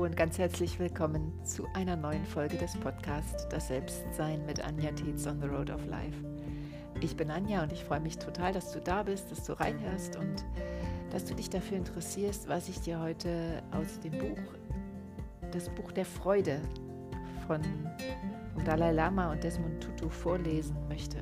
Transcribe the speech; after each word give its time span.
Und 0.00 0.16
ganz 0.16 0.38
herzlich 0.38 0.78
willkommen 0.78 1.30
zu 1.44 1.66
einer 1.74 1.94
neuen 1.94 2.24
Folge 2.24 2.56
des 2.56 2.74
Podcasts 2.74 3.46
Das 3.50 3.68
Selbstsein 3.68 4.46
mit 4.46 4.64
Anja 4.64 4.92
Tietz 4.92 5.26
on 5.26 5.42
the 5.42 5.46
Road 5.46 5.68
of 5.68 5.84
Life. 5.84 6.16
Ich 7.02 7.18
bin 7.18 7.30
Anja 7.30 7.62
und 7.62 7.70
ich 7.70 7.84
freue 7.84 8.00
mich 8.00 8.16
total, 8.16 8.54
dass 8.54 8.72
du 8.72 8.80
da 8.80 9.02
bist, 9.02 9.30
dass 9.30 9.44
du 9.44 9.52
reinhörst 9.52 10.16
und 10.16 10.46
dass 11.10 11.26
du 11.26 11.34
dich 11.34 11.50
dafür 11.50 11.76
interessierst, 11.76 12.48
was 12.48 12.70
ich 12.70 12.80
dir 12.80 12.98
heute 12.98 13.62
aus 13.72 14.00
dem 14.00 14.12
Buch, 14.12 14.38
das 15.50 15.68
Buch 15.68 15.92
der 15.92 16.06
Freude 16.06 16.62
von 17.46 17.60
Dalai 18.64 18.92
Lama 18.92 19.30
und 19.30 19.44
Desmond 19.44 19.82
Tutu 19.82 20.08
vorlesen 20.08 20.78
möchte. 20.88 21.18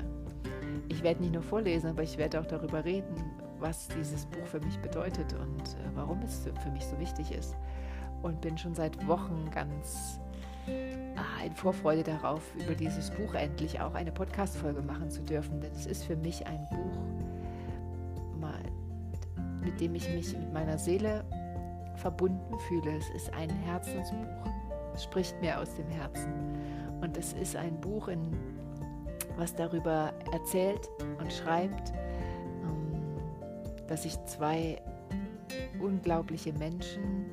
Ich 0.87 1.03
werde 1.03 1.19
nicht 1.19 1.33
nur 1.33 1.43
vorlesen, 1.43 1.89
aber 1.89 2.03
ich 2.03 2.17
werde 2.17 2.39
auch 2.39 2.45
darüber 2.45 2.85
reden, 2.85 3.13
was 3.59 3.89
dieses 3.89 4.25
Buch 4.27 4.45
für 4.45 4.61
mich 4.61 4.79
bedeutet 4.79 5.33
und 5.33 5.63
äh, 5.63 5.95
warum 5.95 6.21
es 6.21 6.47
für 6.63 6.71
mich 6.71 6.85
so 6.85 6.97
wichtig 6.97 7.33
ist 7.33 7.57
und 8.21 8.41
bin 8.41 8.57
schon 8.57 8.75
seit 8.75 9.07
Wochen 9.07 9.49
ganz 9.51 10.19
ah, 11.15 11.45
in 11.45 11.53
Vorfreude 11.53 12.03
darauf, 12.03 12.41
über 12.55 12.75
dieses 12.75 13.11
Buch 13.11 13.33
endlich 13.33 13.79
auch 13.79 13.93
eine 13.93 14.11
Podcast-Folge 14.11 14.81
machen 14.81 15.09
zu 15.09 15.21
dürfen. 15.21 15.61
Denn 15.61 15.71
es 15.71 15.85
ist 15.85 16.03
für 16.03 16.15
mich 16.15 16.45
ein 16.47 16.67
Buch, 16.69 16.99
mit 19.69 19.79
dem 19.79 19.95
ich 19.95 20.09
mich 20.09 20.35
mit 20.35 20.53
meiner 20.53 20.77
Seele 20.77 21.23
verbunden 21.95 22.57
fühle. 22.67 22.97
Es 22.97 23.09
ist 23.11 23.33
ein 23.33 23.49
Herzensbuch. 23.49 24.51
Es 24.93 25.03
spricht 25.03 25.39
mir 25.41 25.59
aus 25.59 25.75
dem 25.75 25.87
Herzen. 25.89 26.33
Und 27.01 27.17
es 27.17 27.33
ist 27.33 27.55
ein 27.55 27.79
Buch, 27.79 28.07
in, 28.07 28.19
was 29.37 29.55
darüber 29.55 30.13
erzählt 30.33 30.89
und 31.19 31.31
schreibt, 31.31 31.91
ähm, 32.63 33.01
dass 33.87 34.03
sich 34.03 34.17
zwei 34.25 34.81
unglaubliche 35.79 36.51
Menschen 36.53 37.25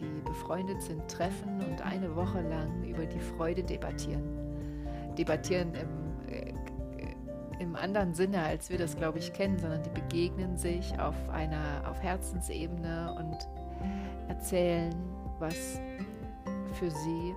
die 0.00 0.20
befreundet 0.24 0.82
sind, 0.82 1.06
treffen 1.08 1.60
und 1.62 1.82
eine 1.82 2.14
Woche 2.16 2.40
lang 2.40 2.84
über 2.84 3.06
die 3.06 3.20
Freude 3.20 3.62
debattieren. 3.62 4.22
Debattieren 5.16 5.72
im, 5.74 6.32
äh, 6.32 6.52
im 7.60 7.76
anderen 7.76 8.14
Sinne, 8.14 8.42
als 8.42 8.70
wir 8.70 8.78
das, 8.78 8.96
glaube 8.96 9.18
ich, 9.18 9.32
kennen, 9.32 9.58
sondern 9.58 9.82
die 9.82 9.90
begegnen 9.90 10.56
sich 10.56 10.98
auf 10.98 11.16
einer 11.28 11.88
auf 11.88 12.02
Herzensebene 12.02 13.14
und 13.16 13.48
erzählen, 14.28 14.94
was 15.38 15.80
für 16.74 16.90
sie 16.90 17.34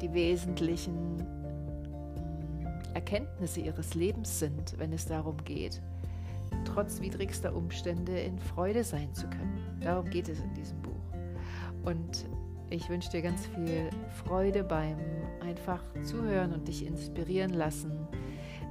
die 0.00 0.12
wesentlichen 0.12 1.16
mm, 1.16 2.94
Erkenntnisse 2.94 3.60
ihres 3.60 3.94
Lebens 3.94 4.38
sind, 4.38 4.78
wenn 4.78 4.92
es 4.92 5.06
darum 5.06 5.36
geht, 5.44 5.80
trotz 6.64 7.00
widrigster 7.00 7.54
Umstände 7.54 8.18
in 8.18 8.38
Freude 8.38 8.84
sein 8.84 9.12
zu 9.14 9.26
können. 9.28 9.78
Darum 9.80 10.08
geht 10.10 10.28
es 10.28 10.40
in 10.40 10.54
diesem. 10.54 10.83
Und 11.84 12.26
ich 12.70 12.88
wünsche 12.88 13.10
dir 13.10 13.22
ganz 13.22 13.46
viel 13.46 13.90
Freude 14.24 14.64
beim 14.64 14.96
einfach 15.40 15.82
zuhören 16.02 16.52
und 16.52 16.66
dich 16.66 16.86
inspirieren 16.86 17.52
lassen. 17.52 18.08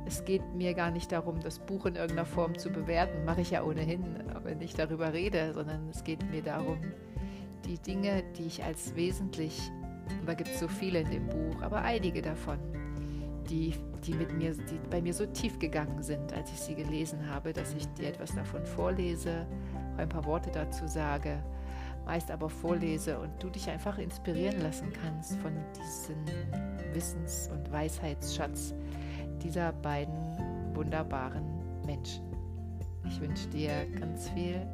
Es 0.05 0.25
geht 0.25 0.41
mir 0.55 0.73
gar 0.73 0.91
nicht 0.91 1.11
darum, 1.11 1.39
das 1.39 1.59
Buch 1.59 1.85
in 1.85 1.95
irgendeiner 1.95 2.25
Form 2.25 2.57
zu 2.57 2.69
bewerten, 2.69 3.23
mache 3.23 3.41
ich 3.41 3.51
ja 3.51 3.63
ohnehin, 3.63 4.03
wenn 4.43 4.59
ich 4.59 4.73
darüber 4.73 5.13
rede, 5.13 5.53
sondern 5.53 5.87
es 5.89 6.03
geht 6.03 6.29
mir 6.29 6.41
darum, 6.41 6.79
die 7.65 7.77
Dinge, 7.77 8.23
die 8.37 8.43
ich 8.43 8.63
als 8.63 8.95
wesentlich, 8.95 9.71
und 10.19 10.27
da 10.27 10.33
gibt 10.33 10.49
es 10.49 10.59
so 10.59 10.67
viele 10.67 10.99
in 10.99 11.09
dem 11.09 11.27
Buch, 11.27 11.61
aber 11.61 11.83
einige 11.83 12.21
davon, 12.21 12.57
die, 13.49 13.73
die, 14.05 14.13
mit 14.13 14.33
mir, 14.37 14.53
die 14.53 14.79
bei 14.89 15.01
mir 15.01 15.13
so 15.13 15.25
tief 15.25 15.57
gegangen 15.59 16.03
sind, 16.03 16.33
als 16.33 16.51
ich 16.51 16.59
sie 16.59 16.75
gelesen 16.75 17.29
habe, 17.29 17.53
dass 17.53 17.73
ich 17.73 17.87
dir 17.93 18.09
etwas 18.09 18.35
davon 18.35 18.65
vorlese, 18.65 19.47
ein 19.95 20.09
paar 20.09 20.25
Worte 20.25 20.49
dazu 20.51 20.85
sage 20.87 21.41
meist 22.05 22.31
aber 22.31 22.49
vorlese 22.49 23.19
und 23.19 23.31
du 23.41 23.49
dich 23.49 23.69
einfach 23.69 23.97
inspirieren 23.97 24.61
lassen 24.61 24.91
kannst 24.91 25.37
von 25.37 25.53
diesem 25.75 26.25
Wissens- 26.93 27.49
und 27.51 27.71
Weisheitsschatz 27.71 28.73
dieser 29.41 29.73
beiden 29.73 30.75
wunderbaren 30.75 31.43
Menschen. 31.85 32.23
Ich 33.05 33.19
wünsche 33.19 33.47
dir 33.49 33.85
ganz 33.99 34.29
viel 34.29 34.65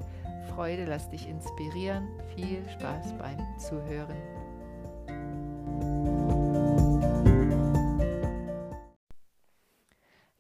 Freude, 0.54 0.86
lass 0.86 1.10
dich 1.10 1.28
inspirieren, 1.28 2.08
viel 2.36 2.68
Spaß 2.70 3.14
beim 3.18 3.40
Zuhören. 3.58 4.18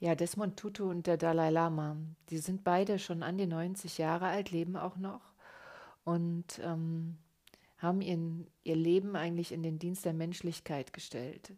Ja, 0.01 0.15
Desmond 0.15 0.57
Tutu 0.57 0.89
und 0.89 1.07
der 1.07 1.17
Dalai 1.17 1.49
Lama, 1.49 1.97
die 2.29 2.37
sind 2.37 2.63
beide 2.63 2.99
schon 2.99 3.21
an 3.21 3.37
die 3.37 3.47
90 3.47 3.97
Jahre 3.97 4.27
alt, 4.27 4.49
leben 4.49 4.77
auch 4.77 4.95
noch 4.95 5.28
und 6.03 6.59
ähm, 6.63 7.17
haben 7.77 8.01
ihren, 8.01 8.47
ihr 8.63 8.75
Leben 8.75 9.15
eigentlich 9.15 9.51
in 9.51 9.63
den 9.63 9.79
Dienst 9.79 10.05
der 10.05 10.13
Menschlichkeit 10.13 10.93
gestellt. 10.93 11.53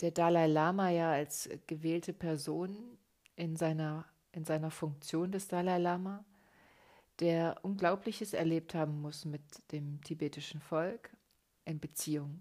Der 0.00 0.12
Dalai 0.12 0.46
Lama 0.46 0.90
ja 0.90 1.10
als 1.10 1.48
gewählte 1.66 2.12
Person 2.12 2.98
in 3.36 3.56
seiner, 3.56 4.06
in 4.32 4.44
seiner 4.44 4.70
Funktion 4.70 5.32
des 5.32 5.48
Dalai 5.48 5.78
Lama, 5.78 6.24
der 7.18 7.58
Unglaubliches 7.62 8.32
erlebt 8.32 8.74
haben 8.74 9.00
muss 9.00 9.24
mit 9.24 9.42
dem 9.72 10.00
tibetischen 10.02 10.60
Volk 10.60 11.10
in 11.64 11.78
Beziehung 11.78 12.40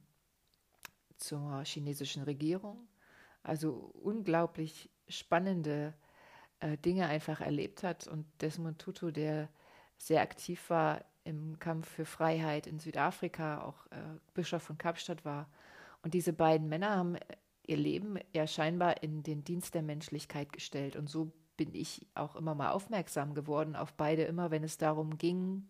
zur 1.18 1.64
chinesischen 1.66 2.24
Regierung, 2.24 2.88
also 3.44 3.92
unglaublich 4.02 4.90
spannende 5.10 5.94
äh, 6.60 6.78
Dinge 6.78 7.08
einfach 7.08 7.42
erlebt 7.42 7.84
hat 7.84 8.08
und 8.08 8.26
Desmond 8.42 8.80
Tutu, 8.80 9.12
der 9.12 9.50
sehr 10.00 10.22
aktiv 10.22 10.70
war 10.70 11.06
im 11.26 11.60
Kampf 11.60 11.88
für 11.88 12.06
Freiheit 12.06 12.66
in 12.66 12.80
Südafrika, 12.80 13.62
auch 13.62 13.86
äh, 13.92 14.18
Bischof 14.34 14.64
von 14.64 14.78
Kapstadt 14.78 15.26
war. 15.26 15.48
Und 16.02 16.14
diese 16.14 16.34
beiden 16.34 16.70
Männer 16.70 16.96
haben 16.96 17.18
ihr 17.68 17.78
Leben 17.78 18.18
ja 18.34 18.48
scheinbar 18.48 19.04
in 19.04 19.22
den 19.22 19.44
Dienst 19.44 19.76
der 19.76 19.84
Menschlichkeit 19.84 20.52
gestellt. 20.52 20.96
Und 20.96 21.10
so 21.10 21.32
bin 21.58 21.76
ich 21.76 22.08
auch 22.16 22.36
immer 22.36 22.56
mal 22.56 22.72
aufmerksam 22.72 23.36
geworden 23.36 23.76
auf 23.76 23.94
beide, 23.94 24.24
immer 24.24 24.50
wenn 24.50 24.64
es 24.64 24.78
darum 24.78 25.18
ging, 25.18 25.68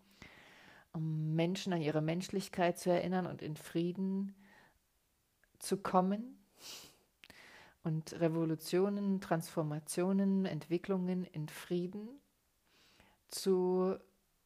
um 0.92 1.34
Menschen 1.34 1.72
an 1.72 1.82
ihre 1.82 2.00
Menschlichkeit 2.00 2.78
zu 2.78 2.90
erinnern 2.90 3.26
und 3.26 3.42
in 3.42 3.56
Frieden 3.56 4.34
zu 5.58 5.76
kommen 5.76 6.38
und 7.82 8.18
Revolutionen, 8.20 9.20
Transformationen, 9.20 10.46
Entwicklungen 10.46 11.24
in 11.24 11.48
Frieden 11.48 12.08
zu 13.28 13.96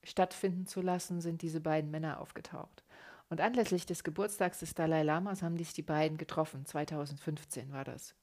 stattfinden 0.05 0.67
zu 0.67 0.81
lassen, 0.81 1.21
sind 1.21 1.43
diese 1.43 1.61
beiden 1.61 1.91
Männer 1.91 2.21
aufgetaucht. 2.21 2.85
Und 3.31 3.41
anlässlich 3.41 3.87
des 3.87 4.05
Geburtstags 4.05 4.61
des 4.61 4.75
Dalai 4.75 5.03
Lamas 5.03 5.43
haben 5.43 5.57
sich 5.57 5.73
die 5.73 5.83
beiden 5.83 6.19
getroffen. 6.19 6.67
2015 6.67 7.73
war 7.73 7.85
das. 7.85 8.15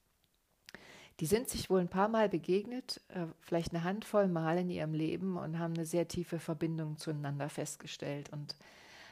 Die 1.20 1.26
sind 1.26 1.48
sich 1.48 1.68
wohl 1.68 1.80
ein 1.80 1.88
paar 1.88 2.08
Mal 2.08 2.28
begegnet, 2.28 3.00
äh, 3.08 3.26
vielleicht 3.40 3.74
eine 3.74 3.84
Handvoll 3.84 4.28
Mal 4.28 4.58
in 4.58 4.70
ihrem 4.70 4.94
Leben 4.94 5.36
und 5.36 5.58
haben 5.58 5.74
eine 5.74 5.84
sehr 5.84 6.08
tiefe 6.08 6.38
Verbindung 6.38 6.96
zueinander 6.96 7.48
festgestellt 7.48 8.30
und 8.32 8.56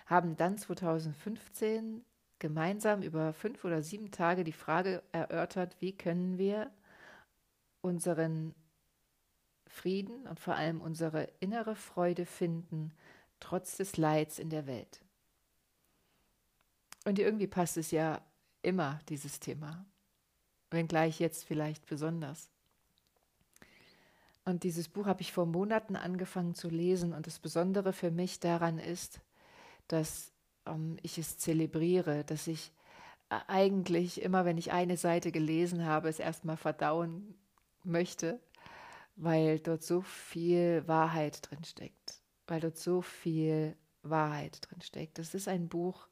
haben 0.07 0.37
dann 0.37 0.57
2015 0.57 2.05
gemeinsam 2.39 3.03
über 3.03 3.33
fünf 3.33 3.65
oder 3.65 3.83
sieben 3.83 4.11
Tage 4.11 4.45
die 4.45 4.53
Frage 4.53 5.03
erörtert, 5.13 5.77
wie 5.81 5.93
können 5.93 6.39
wir 6.39 6.71
unseren 7.83 8.55
Frieden 9.71 10.27
und 10.27 10.41
vor 10.41 10.57
allem 10.57 10.81
unsere 10.81 11.29
innere 11.39 11.77
Freude 11.77 12.27
finden, 12.27 12.93
trotz 13.39 13.77
des 13.77 13.97
Leids 13.97 14.39
in 14.39 14.51
der 14.51 14.67
Welt. 14.67 15.01
Und 17.05 17.19
irgendwie 17.19 17.47
passt 17.47 17.77
es 17.77 17.91
ja 17.93 18.21
immer, 18.63 18.99
dieses 19.09 19.41
Thema, 19.41 19.87
wenngleich 20.71 21.21
jetzt 21.21 21.45
vielleicht 21.45 21.87
besonders. 21.87 22.51
Und 24.45 24.65
dieses 24.65 24.89
Buch 24.89 25.07
habe 25.07 25.23
ich 25.23 25.33
vor 25.33 25.47
Monaten 25.47 25.97
angefangen 25.97 26.55
zu 26.55 26.69
lesen 26.69 27.15
und 27.15 27.27
das 27.27 27.39
Besondere 27.39 27.93
für 27.93 28.11
mich 28.11 28.41
daran 28.41 28.79
ist, 28.79 29.21
dass 29.87 30.33
ähm, 30.67 30.99
ich 31.03 31.17
es 31.17 31.39
zelebriere, 31.39 32.25
dass 32.25 32.49
ich 32.49 32.73
äh, 33.31 33.39
eigentlich 33.47 34.21
immer, 34.21 34.45
wenn 34.45 34.59
ich 34.59 34.73
eine 34.73 34.97
Seite 34.97 35.31
gelesen 35.31 35.85
habe, 35.85 36.09
es 36.09 36.19
erstmal 36.19 36.57
verdauen 36.57 37.35
möchte 37.85 38.41
weil 39.21 39.59
dort 39.59 39.83
so 39.83 40.01
viel 40.01 40.83
Wahrheit 40.87 41.51
drin 41.51 41.63
steckt, 41.65 42.23
weil 42.47 42.61
dort 42.61 42.79
so 42.79 43.03
viel 43.03 43.77
Wahrheit 44.03 44.61
drin 44.63 44.81
steckt. 44.81 45.19
Es 45.19 45.35
ist 45.35 45.47
ein 45.47 45.69
Buch 45.69 46.09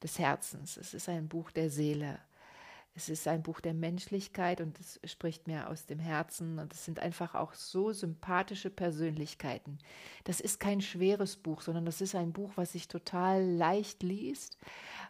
des 0.00 0.18
Herzens, 0.18 0.76
es 0.76 0.94
ist 0.94 1.08
ein 1.08 1.28
Buch 1.28 1.50
der 1.50 1.70
Seele, 1.70 2.20
es 2.94 3.08
ist 3.08 3.26
ein 3.26 3.42
Buch 3.42 3.60
der 3.60 3.74
Menschlichkeit 3.74 4.60
und 4.60 4.78
es 4.78 5.00
spricht 5.04 5.48
mir 5.48 5.68
aus 5.68 5.86
dem 5.86 5.98
Herzen 5.98 6.60
und 6.60 6.72
es 6.72 6.84
sind 6.84 7.00
einfach 7.00 7.34
auch 7.34 7.52
so 7.52 7.92
sympathische 7.92 8.70
Persönlichkeiten. 8.70 9.78
Das 10.22 10.40
ist 10.40 10.60
kein 10.60 10.80
schweres 10.80 11.36
Buch, 11.36 11.62
sondern 11.62 11.84
das 11.84 12.00
ist 12.00 12.14
ein 12.14 12.32
Buch, 12.32 12.52
was 12.54 12.72
sich 12.72 12.86
total 12.86 13.44
leicht 13.44 14.04
liest, 14.04 14.56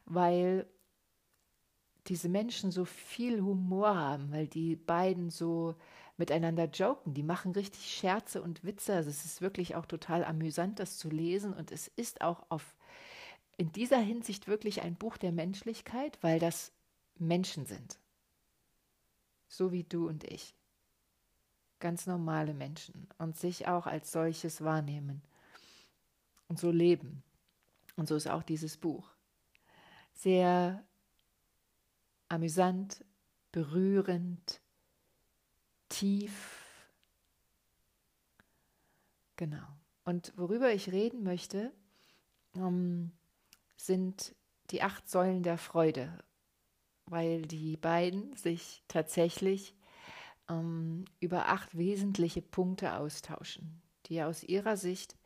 weil 0.06 0.66
diese 2.06 2.30
Menschen 2.30 2.70
so 2.70 2.86
viel 2.86 3.42
Humor 3.42 3.94
haben, 3.94 4.32
weil 4.32 4.46
die 4.46 4.74
beiden 4.74 5.28
so 5.28 5.76
miteinander 6.16 6.64
joken. 6.64 7.14
Die 7.14 7.22
machen 7.22 7.52
richtig 7.52 7.94
Scherze 7.94 8.42
und 8.42 8.64
Witze. 8.64 8.94
Also 8.94 9.10
es 9.10 9.24
ist 9.24 9.40
wirklich 9.40 9.74
auch 9.74 9.86
total 9.86 10.24
amüsant, 10.24 10.78
das 10.78 10.98
zu 10.98 11.08
lesen. 11.08 11.52
Und 11.52 11.70
es 11.72 11.88
ist 11.88 12.20
auch 12.20 12.44
auf 12.48 12.74
in 13.58 13.72
dieser 13.72 13.98
Hinsicht 13.98 14.48
wirklich 14.48 14.82
ein 14.82 14.96
Buch 14.96 15.16
der 15.16 15.32
Menschlichkeit, 15.32 16.18
weil 16.22 16.38
das 16.38 16.72
Menschen 17.18 17.66
sind. 17.66 17.98
So 19.48 19.72
wie 19.72 19.84
du 19.84 20.08
und 20.08 20.24
ich. 20.24 20.54
Ganz 21.78 22.06
normale 22.06 22.54
Menschen 22.54 23.08
und 23.18 23.36
sich 23.36 23.68
auch 23.68 23.86
als 23.86 24.12
solches 24.12 24.62
wahrnehmen 24.62 25.22
und 26.48 26.58
so 26.58 26.70
leben. 26.70 27.22
Und 27.96 28.08
so 28.08 28.16
ist 28.16 28.28
auch 28.28 28.42
dieses 28.42 28.76
Buch. 28.76 29.10
Sehr 30.14 30.82
amüsant, 32.28 33.04
berührend, 33.52 34.60
tief. 35.88 36.88
Genau. 39.36 39.66
Und 40.04 40.32
worüber 40.36 40.72
ich 40.72 40.92
reden 40.92 41.22
möchte, 41.22 41.72
ähm, 42.54 43.12
sind 43.76 44.34
die 44.70 44.82
acht 44.82 45.08
Säulen 45.08 45.42
der 45.42 45.58
Freude, 45.58 46.24
weil 47.06 47.42
die 47.42 47.76
beiden 47.76 48.34
sich 48.36 48.82
tatsächlich 48.88 49.74
ähm, 50.48 51.04
über 51.20 51.48
acht 51.48 51.76
wesentliche 51.76 52.42
Punkte 52.42 52.94
austauschen, 52.94 53.82
die 54.06 54.22
aus 54.22 54.42
ihrer 54.42 54.76
Sicht 54.76 55.16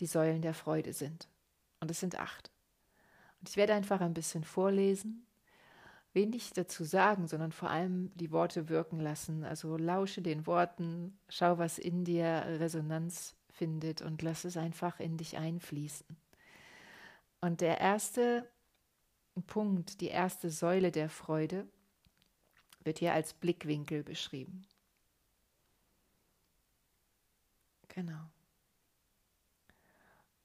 die 0.00 0.06
Säulen 0.06 0.42
der 0.42 0.54
Freude 0.54 0.92
sind. 0.92 1.28
Und 1.80 1.90
es 1.90 2.00
sind 2.00 2.18
acht. 2.18 2.50
Und 3.40 3.48
ich 3.48 3.56
werde 3.56 3.74
einfach 3.74 4.00
ein 4.00 4.14
bisschen 4.14 4.44
vorlesen, 4.44 5.26
wenig 6.14 6.52
dazu 6.52 6.84
sagen, 6.84 7.26
sondern 7.26 7.52
vor 7.52 7.70
allem 7.70 8.10
die 8.14 8.30
Worte 8.30 8.68
wirken 8.68 9.00
lassen. 9.00 9.44
Also 9.44 9.76
lausche 9.76 10.22
den 10.22 10.46
Worten, 10.46 11.18
schau, 11.28 11.58
was 11.58 11.78
in 11.78 12.04
dir 12.04 12.44
Resonanz 12.60 13.36
findet 13.50 14.00
und 14.00 14.22
lass 14.22 14.44
es 14.44 14.56
einfach 14.56 15.00
in 15.00 15.16
dich 15.16 15.36
einfließen. 15.36 16.06
Und 17.40 17.60
der 17.60 17.80
erste 17.80 18.48
Punkt, 19.46 20.00
die 20.00 20.08
erste 20.08 20.50
Säule 20.50 20.92
der 20.92 21.08
Freude, 21.08 21.66
wird 22.84 22.98
hier 22.98 23.12
als 23.12 23.34
Blickwinkel 23.34 24.02
beschrieben. 24.02 24.66
Genau. 27.88 28.30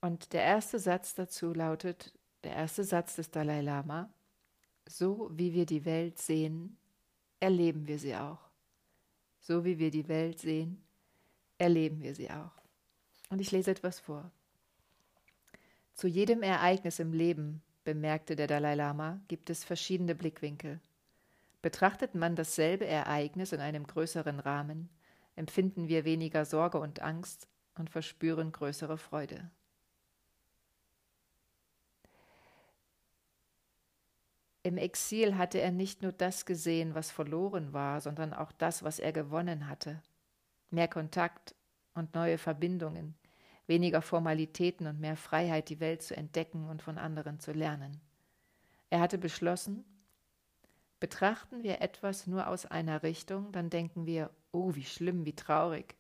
Und 0.02 0.34
der 0.34 0.44
erste 0.44 0.80
Satz 0.80 1.16
dazu 1.16 1.54
lautet, 1.54 2.14
der 2.44 2.54
erste 2.54 2.84
Satz 2.84 3.16
des 3.16 3.32
Dalai 3.32 3.62
Lama, 3.62 4.10
so 4.90 5.30
wie 5.34 5.54
wir 5.54 5.68
die 5.68 5.86
Welt 5.86 6.18
sehen, 6.18 6.76
erleben 7.40 7.88
wir 7.88 8.00
sie 8.00 8.16
auch. 8.16 8.40
So 9.40 9.64
wie 9.64 9.78
wir 9.78 9.92
die 9.92 10.08
Welt 10.08 10.40
sehen, 10.40 10.82
erleben 11.60 12.02
wir 12.02 12.16
sie 12.16 12.30
auch. 12.32 12.52
Und 13.30 13.40
ich 13.40 13.52
lese 13.52 13.70
etwas 13.70 14.00
vor. 14.00 14.32
Zu 15.94 16.08
jedem 16.08 16.42
Ereignis 16.42 16.98
im 16.98 17.14
Leben, 17.14 17.62
bemerkte 17.84 18.36
der 18.36 18.48
Dalai 18.48 18.74
Lama, 18.76 19.22
gibt 19.28 19.52
es 19.52 19.64
verschiedene 19.64 20.16
Blickwinkel. 20.16 20.80
Betrachtet 21.62 22.16
man 22.16 22.36
dasselbe 22.36 22.88
Ereignis 22.88 23.52
in 23.52 23.60
einem 23.60 23.86
größeren 23.86 24.40
Rahmen, 24.40 24.90
empfinden 25.36 25.88
wir 25.88 26.04
weniger 26.04 26.46
Sorge 26.46 26.80
und 26.80 27.02
Angst 27.02 27.48
und 27.76 27.92
verspüren 27.92 28.52
größere 28.52 28.98
Freude. 28.98 29.52
Im 34.62 34.78
Exil 34.78 35.38
hatte 35.38 35.62
er 35.62 35.72
nicht 35.72 36.02
nur 36.02 36.12
das 36.12 36.46
gesehen, 36.46 36.94
was 36.94 37.12
verloren 37.12 37.72
war, 37.72 38.02
sondern 38.02 38.34
auch 38.34 38.52
das, 38.52 38.84
was 38.84 39.00
er 39.00 39.14
gewonnen 39.14 39.68
hatte. 39.68 40.02
Mehr 40.70 40.90
Kontakt 40.90 41.56
und 41.94 42.14
neue 42.14 42.38
Verbindungen, 42.38 43.16
weniger 43.68 44.02
Formalitäten 44.02 44.88
und 44.88 45.00
mehr 45.00 45.16
Freiheit, 45.16 45.70
die 45.70 45.80
Welt 45.80 46.02
zu 46.02 46.16
entdecken 46.16 46.68
und 46.68 46.82
von 46.82 46.98
anderen 46.98 47.40
zu 47.40 47.54
lernen. 47.54 48.02
Er 48.90 49.00
hatte 49.00 49.18
beschlossen, 49.18 49.86
betrachten 51.00 51.64
wir 51.64 51.82
etwas 51.82 52.28
nur 52.28 52.48
aus 52.48 52.66
einer 52.66 53.02
Richtung, 53.04 53.52
dann 53.54 53.70
denken 53.70 54.06
wir, 54.06 54.30
oh, 54.52 54.76
wie 54.76 54.84
schlimm, 54.84 55.26
wie 55.26 55.36
traurig. 55.36 55.96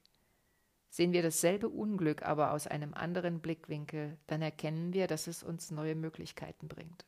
Sehen 0.89 1.13
wir 1.13 1.21
dasselbe 1.21 1.69
Unglück 1.69 2.23
aber 2.23 2.51
aus 2.51 2.67
einem 2.67 2.93
anderen 2.93 3.39
Blickwinkel, 3.39 4.17
dann 4.27 4.41
erkennen 4.41 4.91
wir, 4.91 5.07
dass 5.07 5.27
es 5.27 5.43
uns 5.43 5.71
neue 5.71 5.95
Möglichkeiten 5.95 6.67
bringt. 6.67 7.05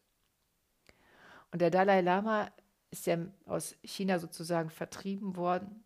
Und 1.51 1.61
der 1.61 1.69
Dalai 1.69 2.01
Lama 2.01 2.49
ist 2.91 3.05
ja 3.05 3.17
aus 3.45 3.75
China 3.83 4.19
sozusagen 4.19 4.69
vertrieben 4.69 5.35
worden 5.35 5.83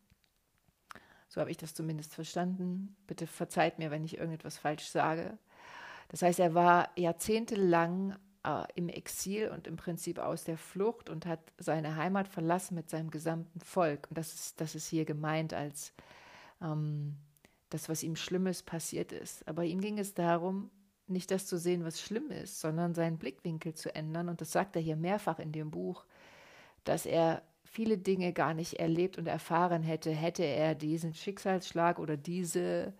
so 1.35 1.41
habe 1.41 1.51
ich 1.51 1.57
das 1.57 1.73
zumindest 1.73 2.13
verstanden. 2.13 2.95
Bitte 3.07 3.27
verzeiht 3.27 3.77
mir, 3.77 3.91
wenn 3.91 4.05
ich 4.05 4.17
irgendetwas 4.17 4.57
falsch 4.57 4.85
sage. 4.85 5.37
Das 6.07 6.21
heißt, 6.21 6.39
er 6.39 6.53
war 6.53 6.89
jahrzehntelang 6.95 8.15
äh, 8.45 8.63
im 8.75 8.87
Exil 8.87 9.49
und 9.49 9.67
im 9.67 9.75
Prinzip 9.75 10.17
aus 10.17 10.45
der 10.45 10.57
Flucht 10.57 11.09
und 11.09 11.25
hat 11.25 11.41
seine 11.57 11.97
Heimat 11.97 12.29
verlassen 12.29 12.75
mit 12.75 12.89
seinem 12.89 13.11
gesamten 13.11 13.59
Volk. 13.59 14.07
Und 14.07 14.17
das 14.17 14.33
ist, 14.33 14.61
das 14.61 14.75
ist 14.75 14.87
hier 14.87 15.03
gemeint 15.03 15.53
als 15.53 15.93
ähm, 16.61 17.17
das, 17.69 17.89
was 17.89 18.01
ihm 18.01 18.15
Schlimmes 18.15 18.63
passiert 18.63 19.11
ist. 19.11 19.45
Aber 19.45 19.65
ihm 19.65 19.81
ging 19.81 19.99
es 19.99 20.13
darum, 20.13 20.71
nicht 21.07 21.31
das 21.31 21.45
zu 21.45 21.57
sehen, 21.57 21.83
was 21.83 22.01
schlimm 22.01 22.31
ist, 22.31 22.59
sondern 22.59 22.95
seinen 22.95 23.17
Blickwinkel 23.17 23.73
zu 23.73 23.93
ändern. 23.93 24.29
Und 24.29 24.41
das 24.41 24.51
sagt 24.51 24.75
er 24.75 24.81
hier 24.81 24.95
mehrfach 24.95 25.39
in 25.39 25.51
dem 25.51 25.71
Buch, 25.71 26.05
dass 26.83 27.05
er 27.05 27.43
viele 27.63 27.97
Dinge 27.97 28.33
gar 28.33 28.53
nicht 28.53 28.75
erlebt 28.75 29.17
und 29.17 29.27
erfahren 29.27 29.83
hätte, 29.83 30.11
hätte 30.11 30.43
er 30.43 30.75
diesen 30.75 31.13
Schicksalsschlag 31.13 31.99
oder 31.99 32.17
diese, 32.17 32.93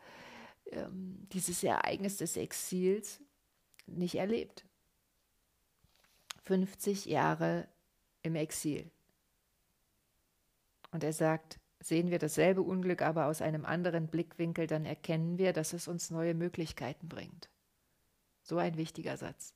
ähm, 0.71 1.27
dieses 1.31 1.63
Ereignis 1.63 2.17
des 2.17 2.37
Exils 2.37 3.21
nicht 3.87 4.15
erlebt. 4.15 4.65
50 6.43 7.05
Jahre 7.05 7.67
im 8.21 8.35
Exil. 8.35 8.91
Und 10.91 11.03
er 11.03 11.13
sagt, 11.13 11.59
sehen 11.79 12.09
wir 12.09 12.19
dasselbe 12.19 12.61
Unglück 12.61 13.01
aber 13.01 13.27
aus 13.27 13.41
einem 13.41 13.65
anderen 13.65 14.07
Blickwinkel, 14.07 14.67
dann 14.67 14.85
erkennen 14.85 15.37
wir, 15.37 15.53
dass 15.53 15.73
es 15.73 15.87
uns 15.87 16.09
neue 16.09 16.33
Möglichkeiten 16.33 17.07
bringt. 17.07 17.49
So 18.45 18.59
ein 18.59 18.77
wichtiger 18.77 19.17
Satz. 19.17 19.55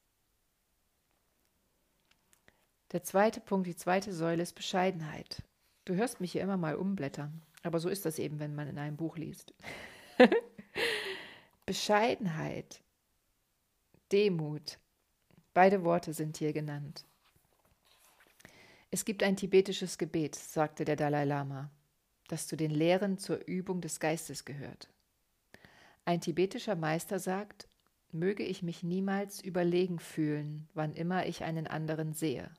Der 2.91 3.03
zweite 3.03 3.39
Punkt, 3.39 3.67
die 3.67 3.75
zweite 3.75 4.11
Säule 4.11 4.41
ist 4.41 4.53
Bescheidenheit. 4.53 5.43
Du 5.85 5.93
hörst 5.93 6.19
mich 6.19 6.31
hier 6.31 6.41
immer 6.41 6.57
mal 6.57 6.73
umblättern, 6.73 7.43
aber 7.61 7.79
so 7.79 7.87
ist 7.87 8.05
das 8.05 8.17
eben, 8.17 8.39
wenn 8.39 8.55
man 8.55 8.67
in 8.67 8.79
einem 8.79 8.97
Buch 8.97 9.15
liest. 9.15 9.53
Bescheidenheit, 11.67 12.81
Demut, 14.11 14.79
beide 15.53 15.83
Worte 15.83 16.13
sind 16.13 16.37
hier 16.37 16.51
genannt. 16.51 17.05
Es 18.89 19.05
gibt 19.05 19.21
ein 19.21 19.35
tibetisches 19.37 19.99
Gebet, 19.99 20.33
sagte 20.33 20.83
der 20.83 20.95
Dalai 20.95 21.25
Lama, 21.25 21.69
das 22.27 22.47
zu 22.47 22.57
den 22.57 22.71
Lehren 22.71 23.19
zur 23.19 23.37
Übung 23.45 23.81
des 23.81 23.99
Geistes 23.99 24.45
gehört. 24.45 24.89
Ein 26.05 26.21
tibetischer 26.21 26.75
Meister 26.75 27.19
sagt, 27.19 27.68
möge 28.11 28.43
ich 28.43 28.63
mich 28.63 28.83
niemals 28.83 29.41
überlegen 29.41 29.99
fühlen, 29.99 30.67
wann 30.73 30.93
immer 30.93 31.25
ich 31.25 31.43
einen 31.43 31.67
anderen 31.67 32.13
sehe 32.13 32.49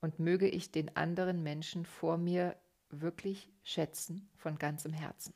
und 0.00 0.18
möge 0.18 0.48
ich 0.48 0.70
den 0.70 0.94
anderen 0.96 1.42
Menschen 1.42 1.86
vor 1.86 2.18
mir 2.18 2.56
wirklich 2.90 3.50
schätzen 3.62 4.28
von 4.36 4.58
ganzem 4.58 4.92
Herzen. 4.92 5.34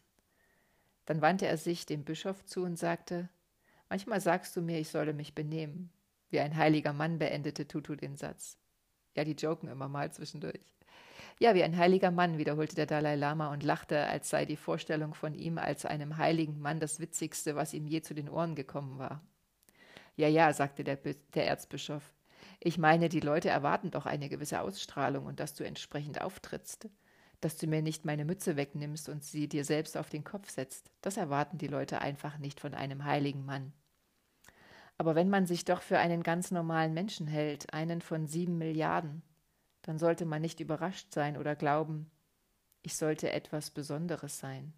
Dann 1.06 1.22
wandte 1.22 1.46
er 1.46 1.56
sich 1.56 1.86
dem 1.86 2.04
Bischof 2.04 2.44
zu 2.44 2.62
und 2.62 2.78
sagte, 2.78 3.28
Manchmal 3.88 4.20
sagst 4.20 4.54
du 4.54 4.60
mir, 4.60 4.78
ich 4.78 4.90
solle 4.90 5.14
mich 5.14 5.34
benehmen. 5.34 5.90
Wie 6.30 6.40
ein 6.40 6.56
heiliger 6.56 6.92
Mann 6.92 7.18
beendete 7.18 7.66
Tutu 7.66 7.94
den 7.94 8.16
Satz. 8.16 8.58
Ja, 9.16 9.24
die 9.24 9.32
joken 9.32 9.68
immer 9.68 9.88
mal 9.88 10.12
zwischendurch. 10.12 10.60
Ja, 11.40 11.54
wie 11.54 11.62
ein 11.62 11.76
heiliger 11.76 12.10
Mann, 12.10 12.38
wiederholte 12.38 12.74
der 12.74 12.86
Dalai 12.86 13.14
Lama 13.14 13.52
und 13.52 13.62
lachte, 13.62 14.06
als 14.06 14.28
sei 14.28 14.44
die 14.44 14.56
Vorstellung 14.56 15.14
von 15.14 15.34
ihm 15.34 15.58
als 15.58 15.84
einem 15.84 16.16
heiligen 16.16 16.58
Mann 16.60 16.80
das 16.80 16.98
Witzigste, 16.98 17.54
was 17.54 17.74
ihm 17.74 17.86
je 17.86 18.02
zu 18.02 18.14
den 18.14 18.28
Ohren 18.28 18.56
gekommen 18.56 18.98
war. 18.98 19.22
Ja, 20.16 20.26
ja, 20.26 20.52
sagte 20.52 20.82
der, 20.82 20.96
der 20.96 21.46
Erzbischof, 21.46 22.12
ich 22.60 22.76
meine, 22.76 23.08
die 23.08 23.20
Leute 23.20 23.50
erwarten 23.50 23.92
doch 23.92 24.04
eine 24.04 24.28
gewisse 24.28 24.60
Ausstrahlung 24.60 25.26
und 25.26 25.38
dass 25.38 25.54
du 25.54 25.64
entsprechend 25.64 26.20
auftrittst. 26.20 26.88
Dass 27.40 27.56
du 27.56 27.68
mir 27.68 27.82
nicht 27.82 28.04
meine 28.04 28.24
Mütze 28.24 28.56
wegnimmst 28.56 29.08
und 29.08 29.22
sie 29.22 29.48
dir 29.48 29.64
selbst 29.64 29.96
auf 29.96 30.10
den 30.10 30.24
Kopf 30.24 30.50
setzt. 30.50 30.90
Das 31.02 31.16
erwarten 31.16 31.56
die 31.56 31.68
Leute 31.68 32.00
einfach 32.00 32.38
nicht 32.38 32.58
von 32.58 32.74
einem 32.74 33.04
heiligen 33.04 33.44
Mann. 33.44 33.72
Aber 34.96 35.14
wenn 35.14 35.28
man 35.28 35.46
sich 35.46 35.64
doch 35.64 35.82
für 35.82 35.98
einen 35.98 36.24
ganz 36.24 36.50
normalen 36.50 36.94
Menschen 36.94 37.28
hält, 37.28 37.72
einen 37.72 38.00
von 38.00 38.26
sieben 38.26 38.58
Milliarden, 38.58 39.22
dann 39.82 39.98
sollte 39.98 40.24
man 40.26 40.42
nicht 40.42 40.60
überrascht 40.60 41.12
sein 41.12 41.36
oder 41.36 41.56
glauben, 41.56 42.10
ich 42.82 42.96
sollte 42.96 43.32
etwas 43.32 43.70
Besonderes 43.70 44.38
sein. 44.38 44.72